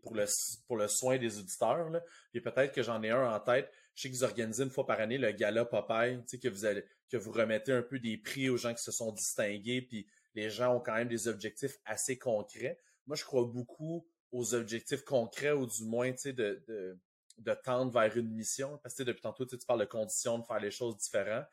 [0.02, 0.24] pour le,
[0.66, 1.90] pour le soin des auditeurs.
[1.90, 2.02] Là.
[2.30, 3.70] Puis peut-être que j'en ai un en tête.
[3.94, 6.84] Je sais que vous organisez une fois par année le gala Popeye, que vous allez,
[7.10, 10.50] que vous remettez un peu des prix aux gens qui se sont distingués, puis les
[10.50, 12.78] gens ont quand même des objectifs assez concrets.
[13.06, 16.98] Moi, je crois beaucoup aux objectifs concrets, ou du moins, tu sais, de, de,
[17.38, 18.78] de, tendre vers une mission.
[18.82, 21.46] Parce que depuis tantôt, tu parles de conditions, de faire les choses différentes.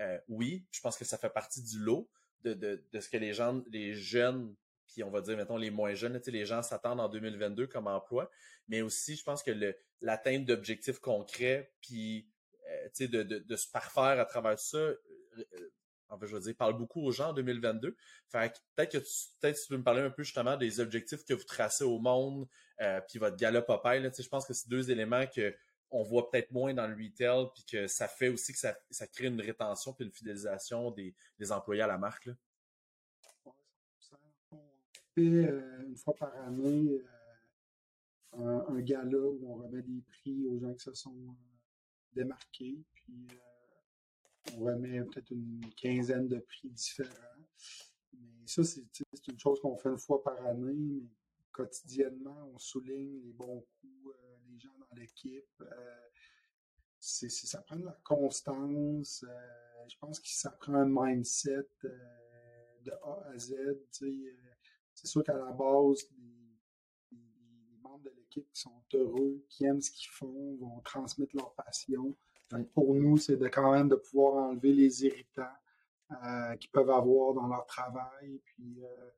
[0.00, 2.08] Euh, oui, je pense que ça fait partie du lot
[2.42, 4.54] de, de, de ce que les gens, les jeunes
[4.86, 8.30] puis on va dire, mettons, les moins jeunes, les gens s'attendent en 2022 comme emploi,
[8.68, 9.50] mais aussi, je pense que
[10.00, 12.28] l'atteinte d'objectifs concrets, puis
[12.68, 14.96] euh, de, de, de, se parfaire à travers ça, euh,
[16.08, 17.96] en fait, je veux dire, parle beaucoup aux gens en 2022.
[18.28, 21.34] Fait peut-être que tu, peut-être tu peux me parler un peu justement des objectifs que
[21.34, 22.46] vous tracez au monde,
[22.80, 24.00] euh, puis votre gala Popeye.
[24.00, 25.54] Là, je pense que c'est deux éléments que
[25.90, 29.26] on voit peut-être moins dans le retail, puis que ça fait aussi que ça, crée
[29.28, 31.14] une rétention puis une fidélisation des,
[31.50, 32.26] employés à la marque.
[32.26, 32.34] Là.
[35.18, 37.02] Euh, une fois par année
[38.38, 41.16] euh, un, gala où on remet des prix aux gens qui se sont
[42.12, 42.76] démarqués.
[42.92, 43.28] Puis
[44.54, 47.10] on remet peut-être une quinzaine de prix différents.
[48.12, 51.08] Mais ça, c'est une chose qu'on fait une fois par année, mais
[51.52, 54.16] quotidiennement, on souligne les bons coups,
[54.48, 55.62] les gens dans l'équipe.
[56.98, 59.24] c'est, ça prend de la constance.
[59.88, 61.68] je pense que ça prend un mindset
[62.86, 63.54] de A à Z.
[64.94, 66.08] C'est sûr qu'à la base,
[67.12, 71.54] les, membres de l'équipe qui sont heureux, qui aiment ce qu'ils font, vont transmettre leur
[71.54, 72.16] passion.
[72.74, 75.44] Pour nous, c'est de quand même de pouvoir enlever les irritants
[76.12, 78.40] euh, qu'ils peuvent avoir dans leur travail.
[78.44, 79.10] Puis euh,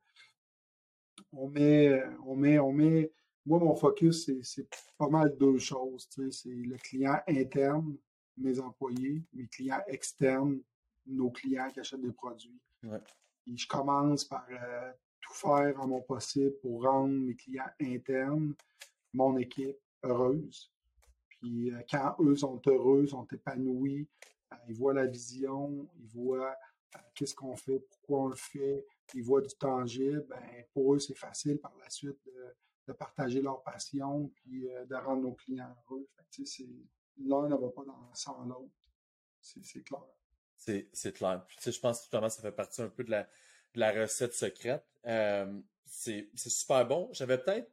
[1.32, 3.12] on met, on met, on met.
[3.44, 6.08] Moi, mon focus, c'est pas mal deux choses.
[6.30, 7.96] C'est le client interne,
[8.36, 10.60] mes employés, mes clients externes,
[11.06, 12.60] nos clients qui achètent des produits.
[13.46, 18.54] Et je commence par euh, tout faire en mon possible pour rendre mes clients internes,
[19.14, 20.70] mon équipe, heureuse.
[21.38, 24.08] Puis euh, quand eux sont heureux, sont épanouis,
[24.52, 26.54] euh, ils voient la vision, ils voient
[26.94, 28.84] euh, qu'est-ce qu'on fait, pourquoi on le fait,
[29.14, 32.56] ils voient du tangible, ben, pour eux, c'est facile par la suite de,
[32.88, 36.08] de, partager leur passion puis de rendre nos clients heureux.
[37.20, 37.82] L'un ne va pas
[38.14, 38.72] sans l'autre.
[39.40, 40.04] C'est clair.
[40.56, 41.44] C'est clair.
[41.46, 43.10] Puis, je pense que justement, ça fait partie un peu de
[43.74, 44.84] la, recette secrète.
[45.84, 47.08] C'est super bon.
[47.12, 47.70] J'avais peut-être,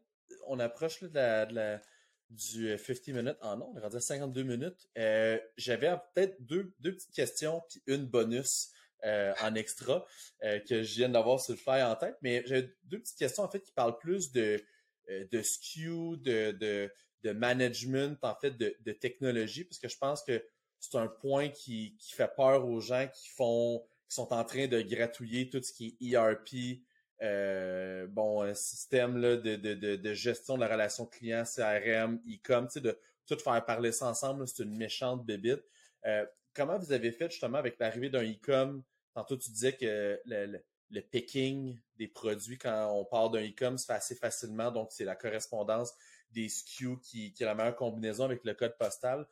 [0.48, 1.82] on approche de la,
[2.30, 3.38] du 50 minutes.
[3.42, 4.90] Ah non, on est rendu à 52 minutes.
[4.98, 8.70] Euh, j'avais peut-être deux, deux petites questions puis une bonus
[9.04, 10.06] euh, en extra
[10.42, 12.18] que je viens d'avoir sur le fly en tête.
[12.22, 14.64] Mais j'ai deux petites questions en fait qui parlent plus de,
[15.08, 16.92] de SKU, de, de,
[17.24, 20.44] de management, en fait, de, de technologie, parce que je pense que
[20.80, 24.68] c'est un point qui, qui fait peur aux gens qui font qui sont en train
[24.68, 26.82] de gratouiller tout ce qui est ERP,
[27.22, 32.20] euh, bon, un système là, de, de, de, de, gestion de la relation client, CRM,
[32.28, 35.64] e-com, tu sais, de tout faire parler ça ensemble, c'est une méchante bébite.
[36.06, 38.84] Euh, comment vous avez fait justement avec l'arrivée d'un e-com?
[39.14, 40.60] Tantôt, tu disais que le,
[40.90, 45.06] le, picking des produits quand on part d'un e-com se fait assez facilement, donc c'est
[45.06, 45.94] la correspondance
[46.32, 49.26] des SKU qui, qui est la meilleure combinaison avec le code postal.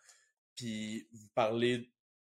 [0.56, 1.92] Puis vous parlez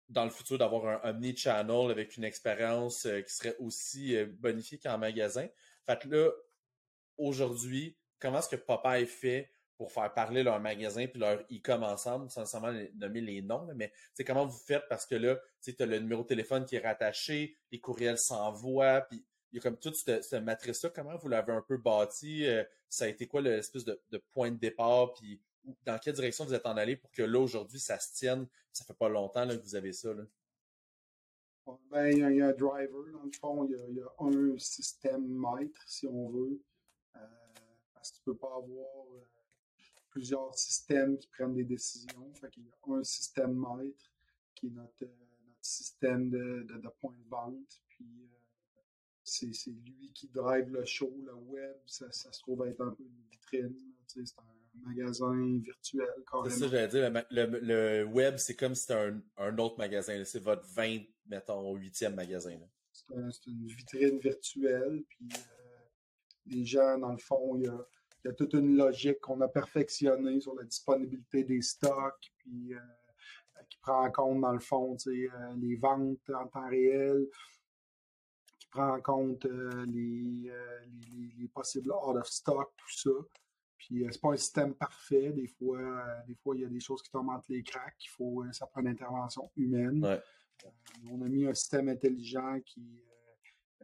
[0.10, 4.80] dans le futur d'avoir un omni-channel avec une expérience euh, qui serait aussi euh, bonifiée
[4.80, 5.47] qu'en magasin.
[5.86, 6.32] Fait que là,
[7.18, 12.30] aujourd'hui, comment est-ce que Popeye fait pour faire parler leur magasin puis leur e-com ensemble,
[12.30, 14.84] sans nécessairement nommer les noms, mais c'est comment vous faites?
[14.89, 19.01] Parce que là, tu as le numéro de téléphone qui est rattaché, les courriels s'envoient,
[19.01, 20.89] puis il y a comme toute cette, matrice-là.
[20.89, 22.45] Comment vous l'avez un peu bâti?
[22.45, 25.14] Euh, ça a été quoi l'espèce de, de point de départ?
[25.14, 25.41] Puis
[25.86, 28.47] dans quelle direction vous êtes en allé pour que là, aujourd'hui, ça se tienne?
[28.72, 30.10] Ça fait pas longtemps là, que vous avez ça.
[31.91, 33.66] Ben, il, y a, un driver, dans le fond.
[33.66, 36.62] Il y a, un système maître, si on veut.
[37.16, 37.20] Euh,
[37.93, 39.26] parce que tu peux pas avoir euh,
[40.10, 42.34] plusieurs systèmes qui prennent des décisions.
[42.34, 44.12] Fait qu'il y a un système maître
[44.55, 47.82] qui est notre, notre système de point de vente.
[47.88, 48.07] Puis
[49.24, 53.03] c'est lui qui drive le show, le web, ça, ça se trouve être un peu
[53.03, 53.76] une vitrine.
[54.07, 56.07] C'est un magasin virtuel,
[56.45, 57.25] C'est ça, j'allais dire.
[57.32, 60.23] Le, le, web, c'est comme si c'était un, un, autre magasin.
[60.25, 62.57] C'est votre 20, mettons, 8e magasin.
[62.91, 65.03] C'est une vitrine virtuelle.
[65.09, 65.86] Puis euh,
[66.47, 67.88] les gens, dans le fond, il y a,
[68.25, 72.32] y a, toute une logique qu'on a perfectionnée sur la disponibilité des stocks.
[72.39, 72.80] Puis euh,
[73.69, 77.27] qui prend en compte, dans le fond, euh, les ventes en temps réel
[78.71, 80.51] prend en compte euh, les,
[81.11, 83.09] les, les, possibles out of stock, tout ça.
[83.80, 85.32] Puis euh, c'est pas un système parfait.
[85.32, 85.80] Des fois,
[86.27, 87.95] des fois, il y a des choses qui tombent entre les cracks.
[88.03, 90.05] Il faut, ça prend une intervention humaine.
[91.09, 93.03] on a mis un système intelligent qui,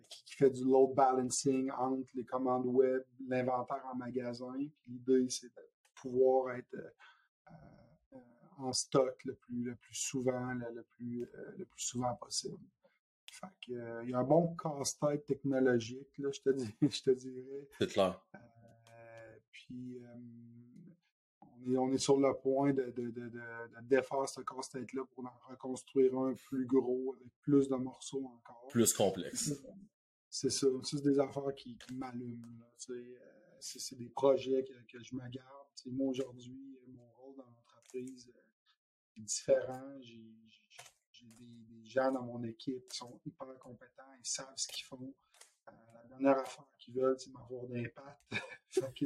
[0.09, 4.53] qui, fait du load balancing entre les commandes web, l'inventaire en magasin.
[4.53, 5.61] Puis l'idée, c'est de
[5.95, 6.75] pouvoir être
[8.57, 11.27] en stock le plus, le plus souvent, le, plus,
[11.57, 12.59] le plus souvent possible.
[13.69, 16.49] Euh, il y a un bon casse-tête technologique, là, je, te
[16.81, 17.67] je te dirais.
[17.79, 18.21] C'est clair.
[19.71, 20.07] Euh, puis, euh,
[21.41, 23.41] on, est, on est sur le point de, de, de, de
[23.83, 28.67] défaire ce casse-tête-là pour en reconstruire un plus gros, avec plus de morceaux encore.
[28.69, 29.53] Plus complexe.
[30.29, 30.67] C'est ça.
[30.83, 32.45] C'est des affaires qui, qui m'allument.
[33.59, 35.67] c'est des projets que, que je me garde.
[35.87, 38.29] moi, aujourd'hui, mon rôle dans l'entreprise
[39.17, 40.01] est différent.
[40.01, 40.21] J'ai
[41.23, 45.13] des, gens dans mon équipe qui sont hyper compétents, ils savent ce qu'ils font.
[45.67, 48.19] Euh, la dernière affaire qu'ils veulent, c'est m'avoir d'impact.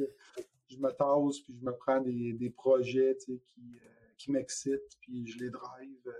[0.68, 5.26] je me tasse, puis je me prends des, des projets qui, euh, qui m'excitent, puis
[5.26, 6.06] je les drive.
[6.06, 6.12] Euh,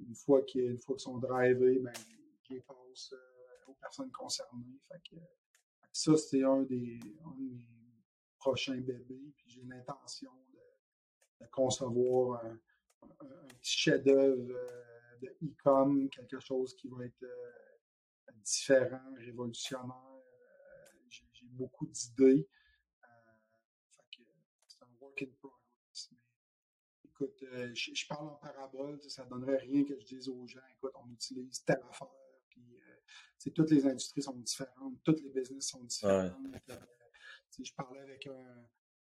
[0.00, 1.92] une fois qu'ils fois sont drivés, ben,
[2.42, 3.14] je les passe
[3.66, 4.80] aux personnes concernées.
[4.88, 5.16] Fait que,
[5.92, 7.66] ça, c'est un des, un de mes
[8.38, 12.58] prochains bébés, puis j'ai l'intention de, de, concevoir un,
[13.20, 14.52] un, petit chef-d'œuvre
[15.22, 17.24] de e-com, quelque chose qui va être
[18.28, 19.94] euh, différent, révolutionnaire.
[19.94, 22.48] Euh, j'ai beaucoup d'idées.
[23.02, 23.06] Euh,
[24.66, 26.10] c'est un work in progress.
[27.04, 27.44] écoute,
[27.74, 31.10] je, parle en parabole, ça ne donnerait rien que je dise aux gens, écoute, on
[31.12, 32.08] utilise telle affaire.
[32.48, 36.34] Puis, toutes les industries sont différentes, toutes les business sont différentes.
[37.62, 38.26] je parlais avec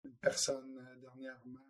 [0.04, 1.66] une personne dernièrement,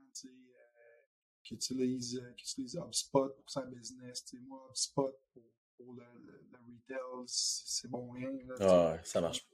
[1.43, 4.34] qui utilise, euh, qui utilise HubSpot pour sa business.
[4.47, 5.43] moi, HubSpot pour,
[5.84, 8.32] pour le, le, retail, c'est bon rien.
[8.48, 9.48] Là, ah, ça marche.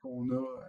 [0.00, 0.34] qu'on a.
[0.34, 0.66] Euh,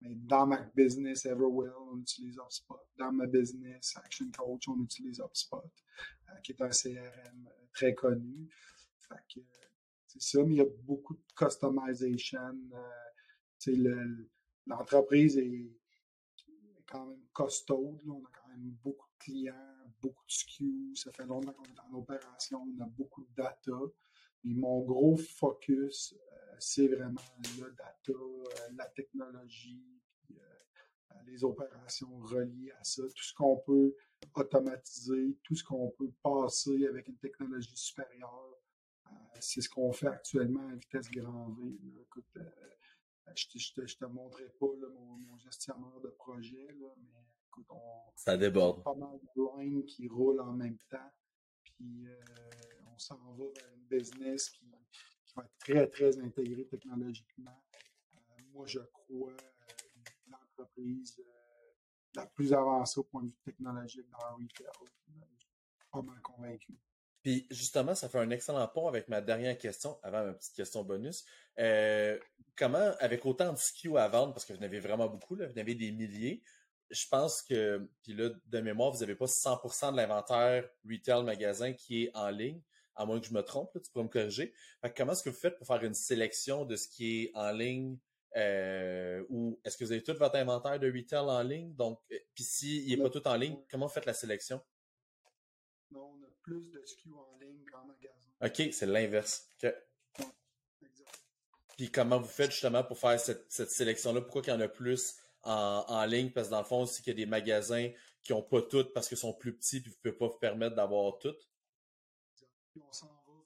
[0.00, 2.80] mais dans ma business Everwell, on utilise HubSpot.
[2.98, 8.48] Dans ma business Action Coach, on utilise HubSpot, euh, qui est un CRM très connu.
[9.08, 9.40] Fait que,
[10.06, 12.50] c'est ça, mais il y a beaucoup de customization.
[14.66, 15.70] l'entreprise est
[16.86, 17.98] quand même costaud.
[18.06, 19.74] On a quand même beaucoup de clients
[20.04, 23.72] beaucoup de SKU, ça fait longtemps qu'on est en opération, on a beaucoup de data.
[24.44, 27.20] Mais mon gros focus, euh, c'est vraiment
[27.58, 28.44] le data, euh,
[28.76, 29.82] la technologie,
[30.30, 30.34] euh,
[31.26, 33.94] les opérations reliées à ça, tout ce qu'on peut
[34.34, 38.58] automatiser, tout ce qu'on peut passer avec une technologie supérieure.
[39.40, 41.78] c'est ce qu'on fait actuellement à vitesse grand V.
[42.02, 42.38] Écoute,
[43.34, 46.86] je te, te, te montrerai pas mon, gestionnaire de projet, mais
[48.14, 48.82] ça déborde.
[48.82, 51.12] pas mal de lines qui roulent en même temps.
[51.62, 52.14] Puis euh,
[52.73, 52.73] on
[53.04, 54.64] s'en va vers une business qui,
[55.36, 57.62] va être très, très intégrée technologiquement.
[58.14, 61.20] Euh, moi, je crois euh, l'entreprise
[62.14, 64.88] la plus avancée au point de vue technologique dans le retail.
[65.08, 66.78] Je suis pas mal convaincu.
[67.22, 70.84] Puis justement, ça fait un excellent pont avec ma dernière question, avant ma petite question
[70.84, 71.24] bonus.
[72.54, 75.46] comment, avec autant de SKU à vendre, parce que vous en avez vraiment beaucoup, là,
[75.46, 76.42] vous en avez des milliers,
[76.90, 81.72] je pense que, puis là, de mémoire, vous n'avez pas 100% de l'inventaire retail magasin
[81.72, 82.60] qui est en ligne,
[82.96, 84.52] à moins que je me trompe, tu pourrais me corriger.
[84.96, 87.98] comment est-ce que vous faites pour faire une sélection de ce qui est en ligne
[88.36, 91.72] euh, ou est-ce que vous avez tout votre inventaire de retail en ligne?
[91.74, 94.60] Donc, euh, puis s'il n'est pas tout en ligne, comment vous faites la sélection?
[95.92, 98.14] Non, on a plus de SKU en ligne qu'en magasin.
[98.42, 99.48] OK, c'est l'inverse.
[101.76, 104.20] Puis comment vous faites justement pour faire cette, cette sélection-là?
[104.20, 106.30] Pourquoi il y en a plus en, ligne?
[106.30, 107.90] Parce que dans le fond, c'est qu'il y a des magasins
[108.22, 110.38] qui n'ont pas tout parce qu'ils sont plus petits et vous ne pouvez pas vous
[110.38, 111.04] permettre d'avoir
[112.74, 112.82] tout.
[112.86, 113.44] on s'en va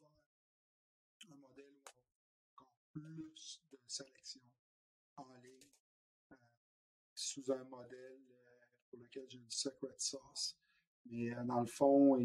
[1.20, 1.90] vers un modèle où
[2.56, 4.40] on a plus de sélection
[5.16, 5.70] en ligne
[6.32, 6.36] euh,
[7.14, 10.58] sous un modèle euh, pour lequel j'ai une secret sauce.
[11.06, 12.16] Mais euh, dans le fond,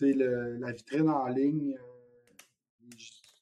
[0.00, 1.78] la vitrine en ligne,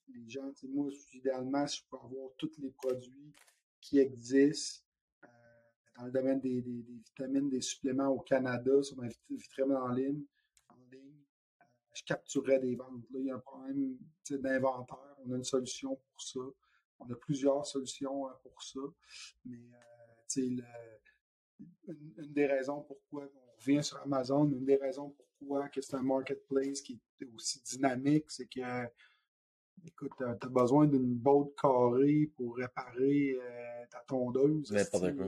[0.09, 3.35] les, gens, moi, idéalement, je peux avoir tous les produits
[3.81, 4.83] qui existent
[5.97, 10.25] dans le domaine des, vitamines, des suppléments au Canada sur ma vitrine en ligne
[11.97, 13.05] je capturerais des ventes.
[13.11, 13.97] Là, il y a un problème
[14.31, 15.17] d'inventaire.
[15.25, 16.41] On a une solution pour ça.
[16.99, 18.81] On a plusieurs solutions euh, pour ça.
[19.45, 19.57] Mais
[20.37, 20.63] euh, une,
[22.19, 27.01] des raisons pourquoi on revient sur Amazon, une des raisons pourquoi c'est un marketplace qui
[27.21, 28.87] est aussi dynamique, c'est que
[29.87, 34.73] écoute, tu as, besoin d'une botte carrée pour réparer euh, ta tondeuse.
[34.73, 35.27] N'importe quoi.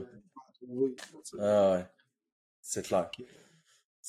[1.39, 1.85] ah ouais.
[2.61, 3.09] C'est clair.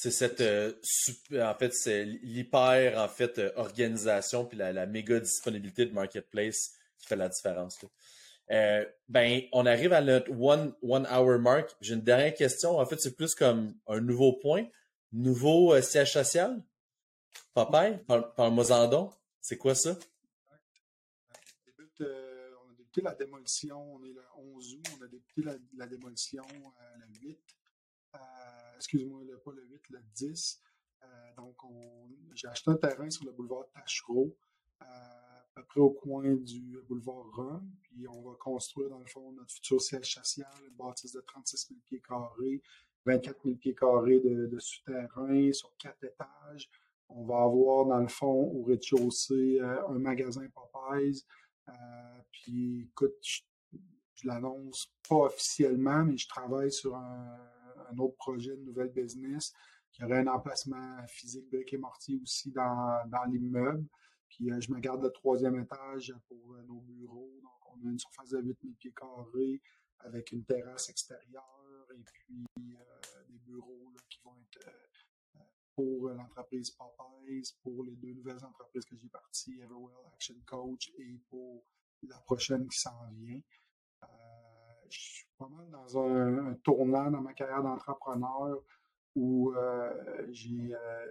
[0.03, 5.93] C'est cette en fait c'est l'hyper en fait organisation puis la, la méga disponibilité de
[5.93, 7.79] marketplace qui fait la différence.
[8.51, 11.77] Euh, ben, on arrive à notre one, one hour mark.
[11.81, 12.79] J'ai une dernière question.
[12.79, 14.67] En fait, c'est plus comme un nouveau point.
[15.13, 16.63] Nouveau euh, siège social?
[17.55, 19.13] Papa, par, Mozandon.
[19.41, 19.97] C'est quoi ça?
[22.01, 23.95] Euh, on a débuté la démolition.
[23.95, 24.87] On est le 11 août.
[24.99, 25.43] On a débuté
[25.77, 27.39] la, démolition le 8.
[28.81, 30.63] Excuse-moi, pas le 8, le 10.
[31.37, 31.57] donc,
[32.35, 34.37] j'ai acheté un terrain sur le boulevard Tachereau
[34.81, 37.71] à peu près au coin du boulevard Rome.
[37.83, 41.69] Puis on va construire, dans le fond, notre futur siège social, une bâtisse de 36
[41.69, 42.63] 000 pieds carrés,
[43.07, 46.71] 24 000 pieds carrés de, souterrain sur quatre étages.
[47.09, 51.25] On va avoir, dans le fond, au rez-de-chaussée, euh, un magasin Popeyes.
[51.69, 51.73] Euh,
[52.31, 53.41] puis, écoute, je,
[54.25, 57.39] l'annonce pas officiellement, mais je travaille sur un,
[57.99, 59.53] autre projet, de nouvelle business,
[59.93, 63.87] qui aurait un emplacement physique brique et mortier aussi dans, dans l'immeuble.
[64.29, 67.41] Puis euh, je me garde le troisième étage pour euh, nos bureaux.
[67.43, 69.61] Donc, on a une surface de 8000 pieds carrés
[69.99, 74.67] avec une terrasse extérieure et puis euh, des bureaux qui vont être
[75.75, 81.19] pour l'entreprise Popeyes, pour les deux nouvelles entreprises que j'ai parties, Everwell Action Coach et
[81.29, 81.65] pour
[82.03, 83.41] la prochaine qui s'en vient.
[84.91, 88.63] je pas mal dans un tournant dans ma carrière d'entrepreneur
[89.17, 91.07] où euh, j'ai euh,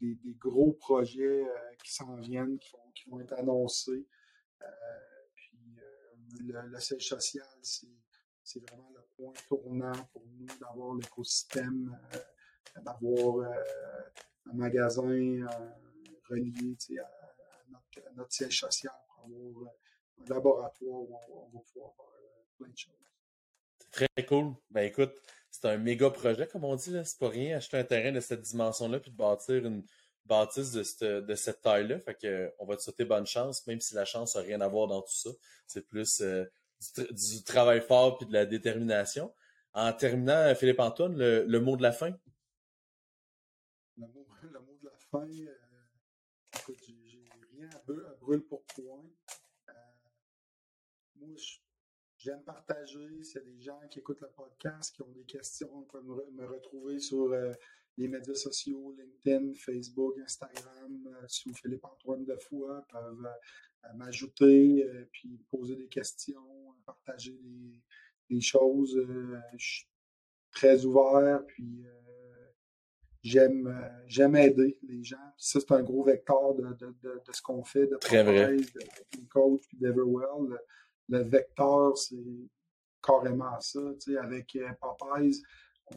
[0.00, 4.06] des, gros projets euh, qui s'en viennent, qui vont, qui vont, être annoncés.
[5.34, 5.58] puis
[6.38, 11.98] le, siège social, c'est vraiment le point tournant pour nous d'avoir l'écosystème,
[12.76, 13.52] d'avoir
[14.46, 15.48] un magasin
[16.30, 17.10] relié à,
[18.14, 19.74] notre, siège social pour avoir
[20.20, 22.06] un laboratoire où on, va pouvoir faire
[22.56, 23.11] plein de choses.
[23.92, 24.54] Très cool.
[24.70, 25.12] Ben écoute,
[25.50, 27.04] c'est un méga projet, comme on dit, là.
[27.04, 29.84] C'est pas rien, acheter un terrain de cette dimension-là, puis de bâtir une
[30.24, 32.00] bâtisse de cette, de cette taille-là.
[32.00, 34.68] Fait que, on va te souhaiter bonne chance, même si la chance n'a rien à
[34.68, 35.30] voir dans tout ça.
[35.66, 36.44] C'est plus euh,
[37.10, 39.34] du, travail fort puis de la détermination.
[39.74, 42.16] En terminant, Philippe Antoine, le, mot de la fin?
[43.96, 44.26] Le mot,
[44.82, 45.54] de la fin, euh,
[46.58, 49.04] écoute, j'ai rien à, brûler pour point.
[49.68, 49.72] Euh,
[51.16, 51.58] moi, je
[52.24, 53.22] J'aime partager.
[53.24, 56.46] S'il y a des gens qui écoutent le podcast, qui ont des questions, peuvent me,
[56.46, 57.52] retrouver sur euh,
[57.96, 65.74] les médias sociaux, LinkedIn, Facebook, Instagram, euh, sous Philippe-Antoine Defoy, peuvent euh, m'ajouter, puis poser
[65.74, 66.46] des questions,
[66.86, 67.36] partager
[68.30, 68.96] des, choses.
[69.56, 69.88] je suis
[70.52, 71.84] très ouvert, puis
[73.22, 75.16] j'aime j'aime aider les gens.
[75.36, 76.76] ça, c'est un gros vecteur de,
[77.32, 78.56] ce qu'on fait de Très vrai.
[78.56, 80.56] de, coach puis d'Everwell
[81.08, 82.16] le vecteur, c'est
[83.02, 83.80] carrément ça.
[84.20, 85.42] Avec euh, Popeyes,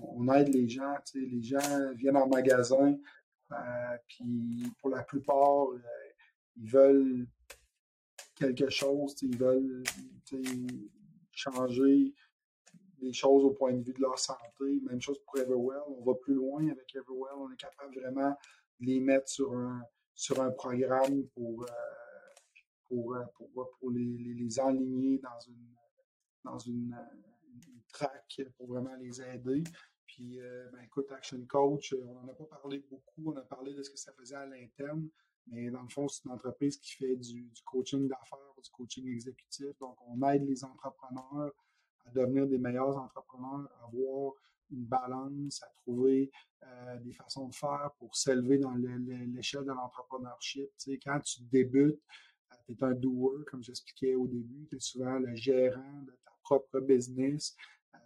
[0.01, 0.95] on, aide les gens.
[1.13, 2.97] Les gens viennent en magasin,
[3.51, 5.79] euh, puis pour la plupart, euh,
[6.57, 7.27] ils veulent
[8.35, 9.83] quelque chose, ils veulent
[11.31, 12.13] changer
[12.99, 14.81] des choses au point de vue de leur santé.
[14.89, 15.81] Même chose pour Everwell.
[15.87, 17.33] On va plus loin avec Everwell.
[17.37, 18.35] On est capable vraiment
[18.79, 19.81] de les mettre sur un,
[20.13, 21.65] sur un programme pour
[23.35, 25.75] pour, pour les, les, enligner dans une,
[26.43, 26.95] dans une,
[27.91, 29.63] track pour vraiment les aider.
[30.05, 33.31] Puis, euh, ben, écoute, Action Coach, euh, on n'en a pas parlé beaucoup.
[33.33, 35.07] On a parlé de ce que ça faisait à l'interne.
[35.47, 39.77] Mais dans le fond, c'est une entreprise qui fait du, coaching d'affaires, du coaching exécutif.
[39.79, 41.53] Donc, on aide les entrepreneurs
[42.05, 44.33] à devenir des meilleurs entrepreneurs, à avoir
[44.71, 46.31] une balance, à trouver
[47.03, 50.67] des façons de faire pour s'élever dans l'échelle de l'entrepreneurship.
[50.79, 52.01] Tu sais, quand tu débutes,
[52.65, 56.31] tu es un doer, comme j'expliquais au début, tu es souvent le gérant de ta
[56.41, 57.55] propre business.
[57.93, 57.97] Euh,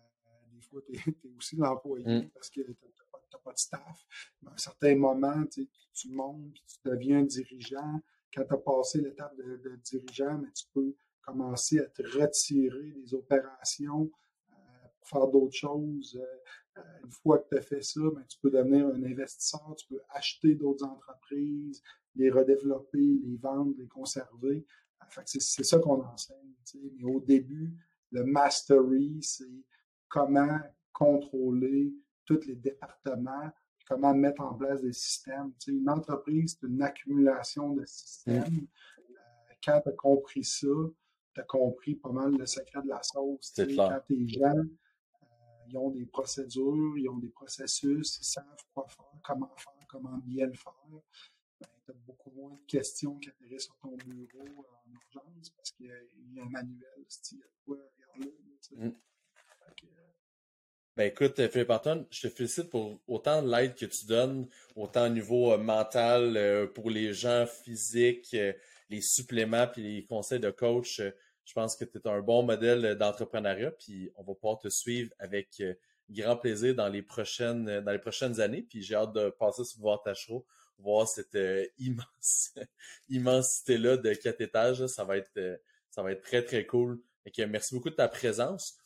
[0.52, 0.98] des fois, tu es,
[1.38, 2.30] aussi l'employé mm.
[2.32, 4.06] parce que tu n'as pas de n'as pas de staff.
[4.46, 8.02] à un certain moment, tu, montes, tu deviens dirigeant.
[8.34, 13.14] Quand tu as passé l'étape de, dirigeant, mais tu peux commencer à te retirer des
[13.14, 14.12] opérations
[14.52, 14.56] euh,
[15.00, 16.20] pour faire d'autres choses.
[16.80, 19.88] Euh, une fois que tu as fait ça, ben, tu peux devenir un investisseur, tu
[19.88, 21.82] peux acheter d'autres entreprises,
[22.16, 24.66] les redévelopper, les vendre, les conserver.
[25.26, 26.54] c'est ça qu'on enseigne.
[26.98, 27.74] Mais au début,
[28.12, 29.64] le mastery, c'est
[30.08, 30.60] comment
[30.92, 31.94] contrôler
[32.26, 33.52] tous les départements,
[33.88, 35.52] comment mettre en place des systèmes.
[35.68, 38.44] une entreprise, c'est une accumulation de systèmes.
[38.44, 38.68] Mm.
[39.10, 40.68] Euh, quand tu as compris ça,
[41.34, 43.54] tu as compris pas mal le secret de la sauce.
[43.56, 44.64] Quand tes gens, euh,
[45.70, 50.18] ils ont des procédures, ils ont des processus, ils savent quoi faire, comment faire, comment
[50.26, 50.74] bien le faire.
[51.60, 55.72] Ben, tu as beaucoup moins de questions qui atterrissent sur ton bureau en urgence parce
[55.72, 57.06] qu'il y, a un manuel.
[57.32, 57.78] Il y a quoi,
[58.18, 58.94] regarde-le.
[61.00, 65.06] Ben écoute, Philippe Antoine, je te félicite pour autant de l'aide que tu donnes, autant
[65.06, 68.52] au niveau euh, mental euh, pour les gens physiques, euh,
[68.90, 71.02] les suppléments puis les conseils de coach.
[71.50, 75.12] Je pense que tu es un bon modèle d'entrepreneuriat, puis on va pouvoir te suivre
[75.18, 75.64] avec
[76.12, 78.62] grand plaisir dans les prochaines dans les prochaines années.
[78.62, 80.46] Puis j'ai hâte de passer sur voir Tachereau,
[80.78, 81.38] voir cette
[81.80, 82.54] immense
[83.10, 84.86] immensité là de quatre étages.
[84.86, 87.02] Ça va être ça va être très très cool.
[87.48, 88.78] Merci beaucoup de ta présence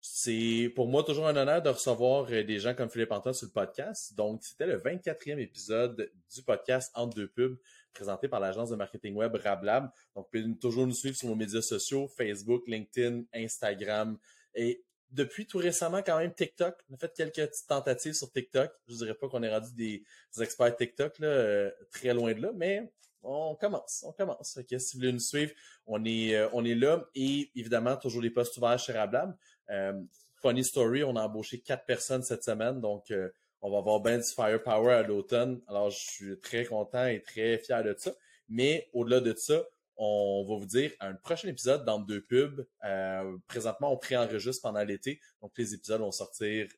[0.00, 3.46] c'est pour moi toujours un honneur de recevoir euh, des gens comme Philippe Antoine sur
[3.46, 4.14] le podcast.
[4.14, 7.58] Donc, c'était le 24e épisode du podcast Entre deux pubs,
[7.98, 9.90] présenté par l'agence de marketing web Rablab.
[10.14, 14.16] Donc, vous pouvez toujours nous suivre sur nos médias sociaux, Facebook, LinkedIn, Instagram
[14.54, 16.76] et depuis tout récemment quand même TikTok.
[16.90, 18.70] On a fait quelques petites tentatives sur TikTok.
[18.86, 20.04] Je dirais pas qu'on est rendu des,
[20.40, 22.92] experts TikTok euh, très loin de là, mais
[23.22, 24.60] on commence, on commence.
[24.68, 25.52] Si vous voulez nous suivre,
[25.86, 29.36] on est, euh, on est là et évidemment toujours les postes ouverts chez Rablab.
[29.70, 30.00] Euh,
[30.40, 33.12] funny story, on a embauché quatre personnes cette semaine, donc
[33.60, 35.60] on va avoir ben du firepower à l'automne.
[35.66, 38.14] Alors, je suis très content et très fier de ça.
[38.48, 39.64] Mais au-delà de ça,
[39.96, 42.66] on va vous dire un prochain épisode dans deux pubs.
[42.84, 46.68] Euh, présentement, on préenregistre pendant l'été, donc les épisodes vont sortir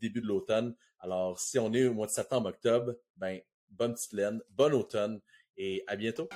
[0.00, 0.74] début de l'automne.
[0.98, 5.20] Alors, si on est au mois de septembre-octobre, ben bonne petite laine, bon automne
[5.56, 6.28] et à bientôt.